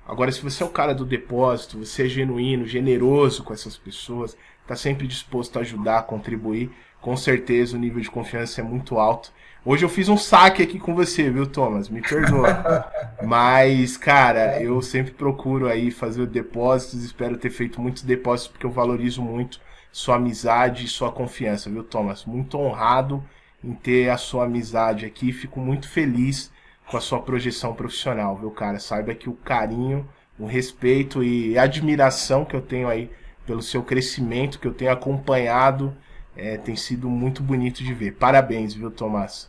[0.06, 4.36] Agora, se você é o cara do depósito, você é genuíno, generoso com essas pessoas,
[4.62, 6.70] está sempre disposto a ajudar, a contribuir.
[7.00, 9.32] Com certeza o nível de confiança é muito alto.
[9.64, 11.88] Hoje eu fiz um saque aqui com você, viu, Thomas?
[11.88, 12.88] Me perdoa.
[13.22, 17.02] Mas, cara, eu sempre procuro aí fazer depósitos.
[17.02, 21.82] Espero ter feito muitos depósitos porque eu valorizo muito sua amizade e sua confiança, viu,
[21.82, 22.24] Thomas?
[22.24, 23.24] Muito honrado
[23.62, 25.32] em ter a sua amizade aqui.
[25.32, 26.52] Fico muito feliz
[26.90, 28.78] com a sua projeção profissional, viu, cara?
[28.78, 30.08] Saiba que o carinho,
[30.38, 33.10] o respeito e admiração que eu tenho aí
[33.46, 35.96] pelo seu crescimento que eu tenho acompanhado.
[36.36, 38.12] É, tem sido muito bonito de ver.
[38.12, 39.48] Parabéns, viu, Tomás?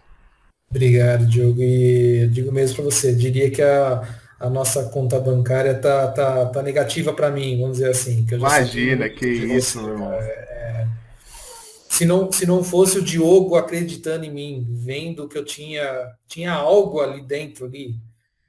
[0.69, 1.61] Obrigado, Diogo.
[1.61, 4.07] E digo mesmo para você, diria que a,
[4.39, 8.25] a nossa conta bancária tá, tá, tá negativa para mim, vamos dizer assim.
[8.25, 10.13] Que Imagina, que isso, meu irmão.
[10.13, 10.87] É, é,
[11.97, 16.53] se, não, se não fosse o Diogo acreditando em mim, vendo que eu tinha, tinha
[16.53, 17.95] algo ali dentro, ali,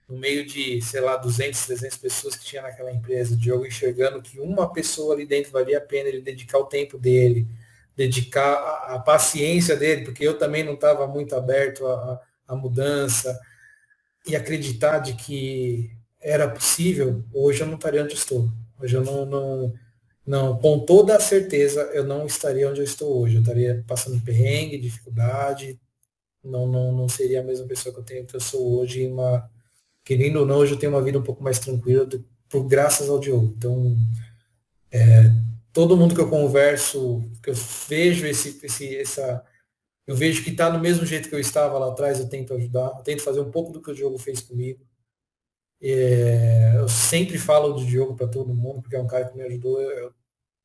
[0.06, 4.20] no meio de, sei lá, 200, 300 pessoas que tinha naquela empresa, o Diogo enxergando
[4.20, 7.48] que uma pessoa ali dentro valia a pena ele dedicar o tempo dele,
[7.96, 13.38] dedicar a, a paciência dele, porque eu também não estava muito aberto à, mudança,
[14.26, 15.90] e acreditar de que
[16.20, 18.50] era possível, hoje eu não estaria onde estou.
[18.78, 19.74] Hoje eu não, não,
[20.28, 23.36] não, com toda a certeza, eu não estaria onde eu estou hoje.
[23.36, 25.80] Eu estaria passando perrengue, dificuldade,
[26.44, 29.50] não, não, não seria a mesma pessoa que eu tenho que eu sou hoje, uma,
[30.04, 33.08] querendo ou não, hoje eu tenho uma vida um pouco mais tranquila do, por graças
[33.08, 33.54] ao Diogo.
[33.56, 33.96] Então,
[34.92, 35.32] é,
[35.72, 37.54] todo mundo que eu converso, que eu
[37.88, 39.42] vejo esse, esse essa,
[40.06, 42.92] eu vejo que está no mesmo jeito que eu estava lá atrás, eu tento ajudar,
[42.98, 44.86] eu tento fazer um pouco do que o Diogo fez comigo.
[45.80, 49.42] É, eu sempre falo do Diogo para todo mundo, porque é um cara que me
[49.44, 49.80] ajudou.
[49.80, 50.12] Eu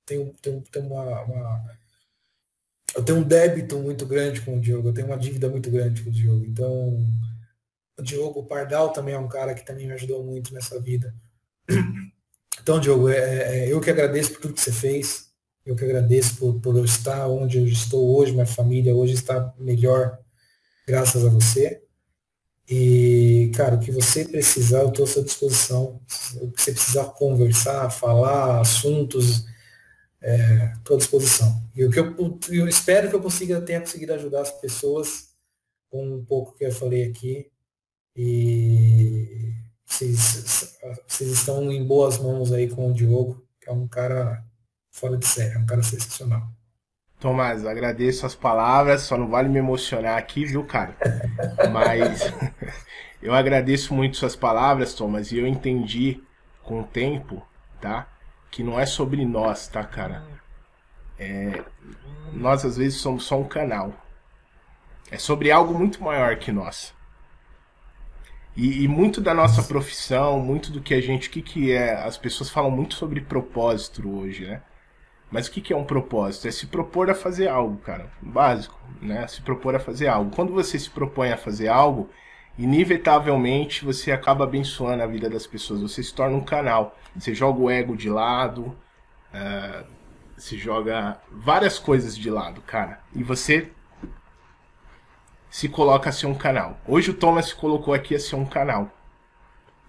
[0.05, 1.77] tenho, tenho, tenho uma, uma,
[2.95, 6.03] eu tenho um débito muito grande com o Diogo, eu tenho uma dívida muito grande
[6.03, 6.45] com o Diogo.
[6.45, 6.97] Então,
[7.97, 11.13] O Diogo Pardal também é um cara que também me ajudou muito nessa vida.
[12.61, 15.33] Então, Diogo, é, é, eu que agradeço por tudo que você fez.
[15.65, 19.53] Eu que agradeço por, por eu estar onde eu estou hoje, minha família hoje está
[19.57, 20.17] melhor
[20.87, 21.82] graças a você.
[22.69, 26.01] E, cara, o que você precisar, eu estou à sua disposição.
[26.41, 29.45] O que você precisar conversar, falar, assuntos,
[30.21, 31.61] estou é, à disposição.
[31.75, 35.33] E o que eu, eu, espero que eu consiga tenha conseguido ajudar as pessoas
[35.89, 37.51] com um pouco que eu falei aqui.
[38.15, 39.53] E
[39.85, 44.43] vocês, vocês estão em boas mãos aí com o Diogo, que é um cara
[44.91, 46.47] fora de série, é um cara sensacional.
[47.23, 50.93] Tomás, agradeço as palavras, só não vale me emocionar aqui, viu, cara?
[51.71, 52.21] Mas
[53.23, 56.21] eu agradeço muito suas palavras, Thomas, e eu entendi
[56.63, 57.41] com o tempo,
[57.79, 58.09] tá?
[58.51, 60.21] Que não é sobre nós, tá, cara?
[61.17, 61.63] É,
[62.33, 63.93] nós às vezes somos só um canal.
[65.09, 66.93] É sobre algo muito maior que nós.
[68.53, 71.93] E, e, muito da nossa profissão, muito do que a gente, o que, que é,
[71.93, 74.61] as pessoas falam muito sobre propósito hoje, né?
[75.33, 76.47] Mas o que, é um propósito?
[76.47, 78.07] É se propor a fazer algo, cara.
[78.21, 79.25] Básico, né?
[79.25, 80.29] Se propor a fazer algo.
[80.29, 82.07] Quando você se propõe a fazer algo,
[82.55, 85.81] inevitavelmente você acaba abençoando a vida das pessoas.
[85.81, 86.95] Você se torna um canal.
[87.15, 88.77] Você joga o ego de lado,
[89.33, 89.83] uh,
[90.37, 92.99] se joga várias coisas de lado, cara.
[93.15, 93.71] E você
[95.49, 96.77] se coloca a ser um canal.
[96.87, 98.87] Hoje o Thomas se colocou aqui a ser um canal.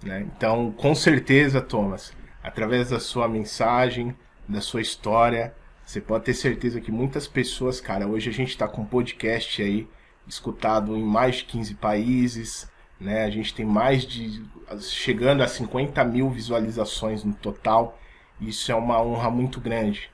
[0.02, 0.22] Né?
[0.22, 4.16] Então, com certeza, Thomas, através da sua mensagem,
[4.48, 5.54] da sua história.
[5.84, 9.86] Você pode ter certeza que muitas pessoas, cara, hoje a gente está com podcast aí,
[10.26, 13.24] escutado em mais de 15 países, né?
[13.24, 14.42] A gente tem mais de.
[14.80, 17.98] chegando a 50 mil visualizações no total.
[18.40, 20.10] Isso é uma honra muito grande.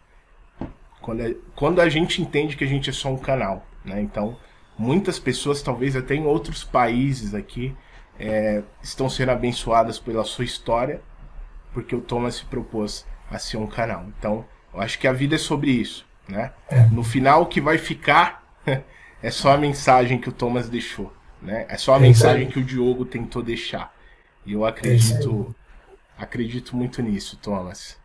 [1.01, 4.01] Quando a, quando a gente entende que a gente é só um canal, né?
[4.01, 4.37] Então,
[4.77, 7.75] muitas pessoas, talvez até em outros países aqui,
[8.19, 11.01] é, estão sendo abençoadas pela sua história,
[11.73, 14.07] porque o Thomas se propôs a ser um canal.
[14.19, 16.53] Então, eu acho que a vida é sobre isso, né?
[16.69, 16.83] É.
[16.87, 18.45] No final, o que vai ficar
[19.23, 21.67] é só a mensagem que o Thomas deixou, né?
[21.69, 23.95] É só a é mensagem que o Diogo tentou deixar.
[24.45, 25.55] E eu acredito,
[26.19, 27.99] é acredito muito nisso, Thomas.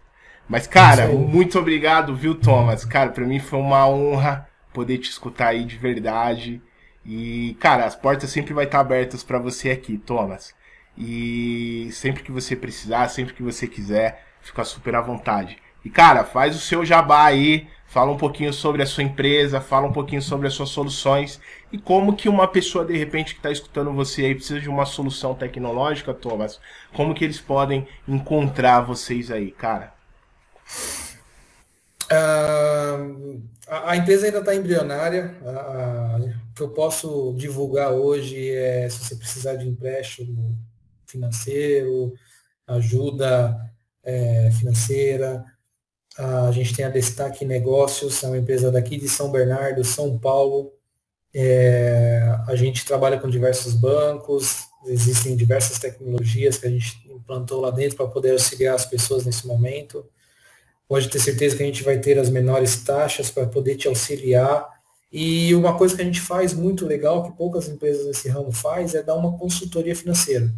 [0.47, 2.85] Mas, cara, é muito obrigado, viu, Thomas?
[2.85, 6.61] Cara, para mim foi uma honra poder te escutar aí de verdade.
[7.03, 10.53] E, cara, as portas sempre vai estar abertas para você aqui, Thomas.
[10.97, 15.57] E sempre que você precisar, sempre que você quiser, fica super à vontade.
[15.83, 19.87] E cara, faz o seu jabá aí, fala um pouquinho sobre a sua empresa, fala
[19.87, 21.39] um pouquinho sobre as suas soluções
[21.71, 24.85] e como que uma pessoa de repente que está escutando você aí precisa de uma
[24.85, 26.59] solução tecnológica, Thomas,
[26.93, 29.93] como que eles podem encontrar vocês aí, cara?
[32.05, 35.35] Uh, a, empresa ainda está embrionária.
[35.41, 40.55] o que eu posso divulgar hoje é se você precisar de empréstimo
[41.07, 42.13] financeiro,
[42.67, 43.74] ajuda
[44.05, 45.43] é, financeira.
[46.17, 50.71] A gente tem a Destaque Negócios, é uma empresa daqui de São Bernardo, São Paulo.
[51.33, 57.71] É, a gente trabalha com diversos bancos, existem diversas tecnologias que a gente implantou lá
[57.71, 60.05] dentro para poder auxiliar as pessoas nesse momento.
[60.87, 64.69] Pode ter certeza que a gente vai ter as menores taxas para poder te auxiliar.
[65.11, 68.95] E uma coisa que a gente faz muito legal, que poucas empresas nesse ramo faz,
[68.95, 70.49] é dar uma consultoria financeira.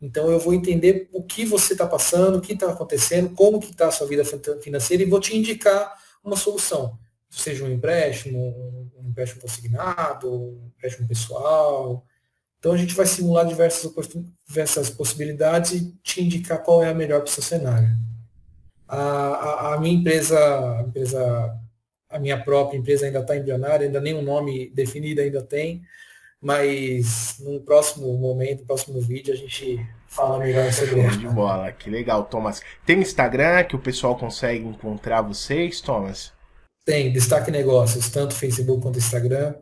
[0.00, 3.70] Então eu vou entender o que você está passando, o que está acontecendo, como que
[3.70, 5.94] está a sua vida financeira e vou te indicar
[6.24, 6.98] uma solução.
[7.28, 12.04] Seja um empréstimo, um empréstimo consignado, um empréstimo pessoal.
[12.58, 13.92] Então a gente vai simular diversas,
[14.48, 17.88] diversas possibilidades e te indicar qual é a melhor para o seu cenário.
[18.88, 20.36] A, a, a, minha empresa,
[20.78, 21.60] a empresa,
[22.08, 25.82] a minha própria empresa ainda está embrionária, ainda nem um nome definido ainda tem,
[26.42, 31.18] mas no próximo momento, no próximo vídeo, a gente fala melhor sobre isso.
[31.18, 32.62] de bola, que legal, Thomas.
[32.86, 36.32] Tem Instagram que o pessoal consegue encontrar vocês, Thomas?
[36.84, 39.54] Tem, Destaque Negócios, tanto Facebook quanto Instagram.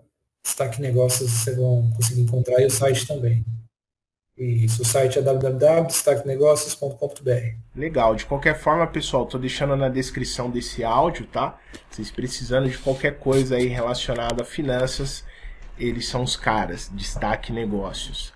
[0.45, 3.45] Destaque Negócios vocês vão conseguir encontrar e o site também.
[4.39, 7.57] Isso, o site é www.destaquenegócios.com.br.
[7.74, 11.59] Legal, de qualquer forma, pessoal, tô deixando na descrição desse áudio, tá?
[11.91, 15.24] Vocês precisando de qualquer coisa aí relacionada a finanças,
[15.79, 16.91] eles são os caras.
[16.95, 18.33] Destaque Negócios.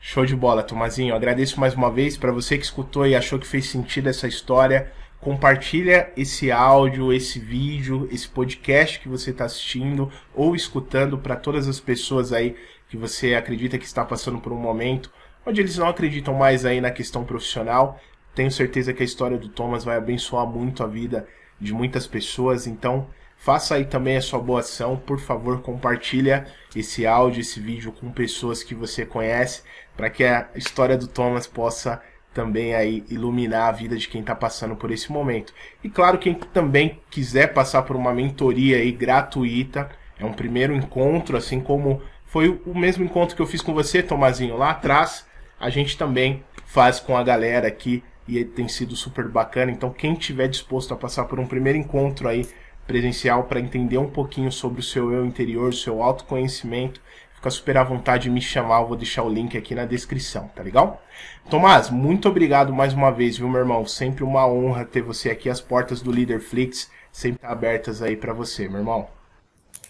[0.00, 1.14] Show de bola, Tomazinho.
[1.14, 4.92] Agradeço mais uma vez para você que escutou e achou que fez sentido essa história.
[5.20, 11.68] Compartilha esse áudio, esse vídeo, esse podcast que você está assistindo ou escutando para todas
[11.68, 12.56] as pessoas aí
[12.88, 15.12] que você acredita que está passando por um momento
[15.44, 18.00] onde eles não acreditam mais aí na questão profissional.
[18.34, 21.26] Tenho certeza que a história do Thomas vai abençoar muito a vida
[21.60, 22.66] de muitas pessoas.
[22.66, 23.08] Então,
[23.40, 28.12] Faça aí também a sua boa ação, por favor, compartilha esse áudio, esse vídeo com
[28.12, 29.62] pessoas que você conhece,
[29.96, 32.02] para que a história do Thomas possa
[32.34, 35.54] também aí iluminar a vida de quem está passando por esse momento.
[35.82, 39.88] E claro, quem também quiser passar por uma mentoria aí gratuita,
[40.18, 44.02] é um primeiro encontro, assim como foi o mesmo encontro que eu fiz com você,
[44.02, 45.26] Tomazinho, lá atrás,
[45.58, 49.72] a gente também faz com a galera aqui e tem sido super bacana.
[49.72, 52.46] Então, quem tiver disposto a passar por um primeiro encontro aí
[52.90, 57.00] presencial para entender um pouquinho sobre o seu eu interior, o seu autoconhecimento,
[57.34, 60.48] fica super à vontade de me chamar, eu vou deixar o link aqui na descrição,
[60.54, 61.02] tá legal?
[61.48, 63.86] Tomás, muito obrigado mais uma vez, viu, meu irmão?
[63.86, 68.68] Sempre uma honra ter você aqui, as portas do Leaderflix sempre abertas aí para você,
[68.68, 69.08] meu irmão.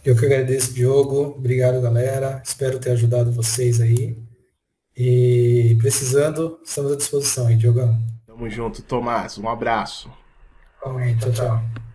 [0.05, 1.35] Eu que agradeço, Diogo.
[1.37, 2.43] Obrigado, galera.
[2.45, 4.17] Espero ter ajudado vocês aí.
[4.97, 7.99] E precisando, estamos à disposição aí, Diogão.
[8.27, 9.39] Tamo junto, Tomás.
[9.39, 10.11] Um abraço.
[10.83, 11.90] Tchau, tchau.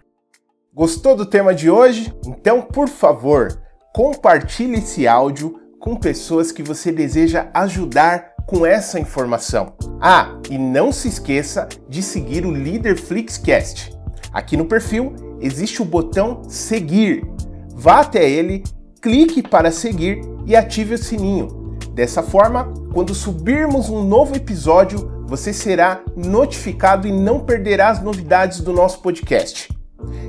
[0.75, 2.13] Gostou do tema de hoje?
[2.27, 3.61] Então, por favor,
[3.93, 9.73] compartilhe esse áudio com pessoas que você deseja ajudar com essa informação.
[10.01, 13.97] Ah, e não se esqueça de seguir o Líder Flixcast.
[14.33, 17.25] Aqui no perfil existe o botão seguir.
[17.73, 18.61] Vá até ele,
[19.01, 21.77] clique para seguir e ative o sininho.
[21.93, 28.59] Dessa forma, quando subirmos um novo episódio, você será notificado e não perderá as novidades
[28.59, 29.73] do nosso podcast.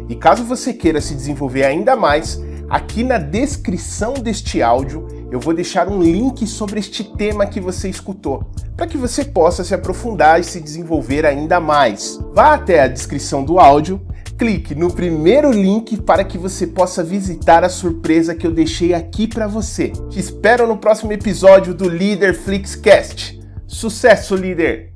[0.09, 5.53] E caso você queira se desenvolver ainda mais, aqui na descrição deste áudio eu vou
[5.53, 10.41] deixar um link sobre este tema que você escutou, para que você possa se aprofundar
[10.41, 12.21] e se desenvolver ainda mais.
[12.33, 14.01] Vá até a descrição do áudio,
[14.39, 19.27] clique no primeiro link para que você possa visitar a surpresa que eu deixei aqui
[19.27, 19.89] para você.
[20.11, 23.41] Te espero no próximo episódio do Leader Flixcast.
[23.67, 24.93] Sucesso, líder!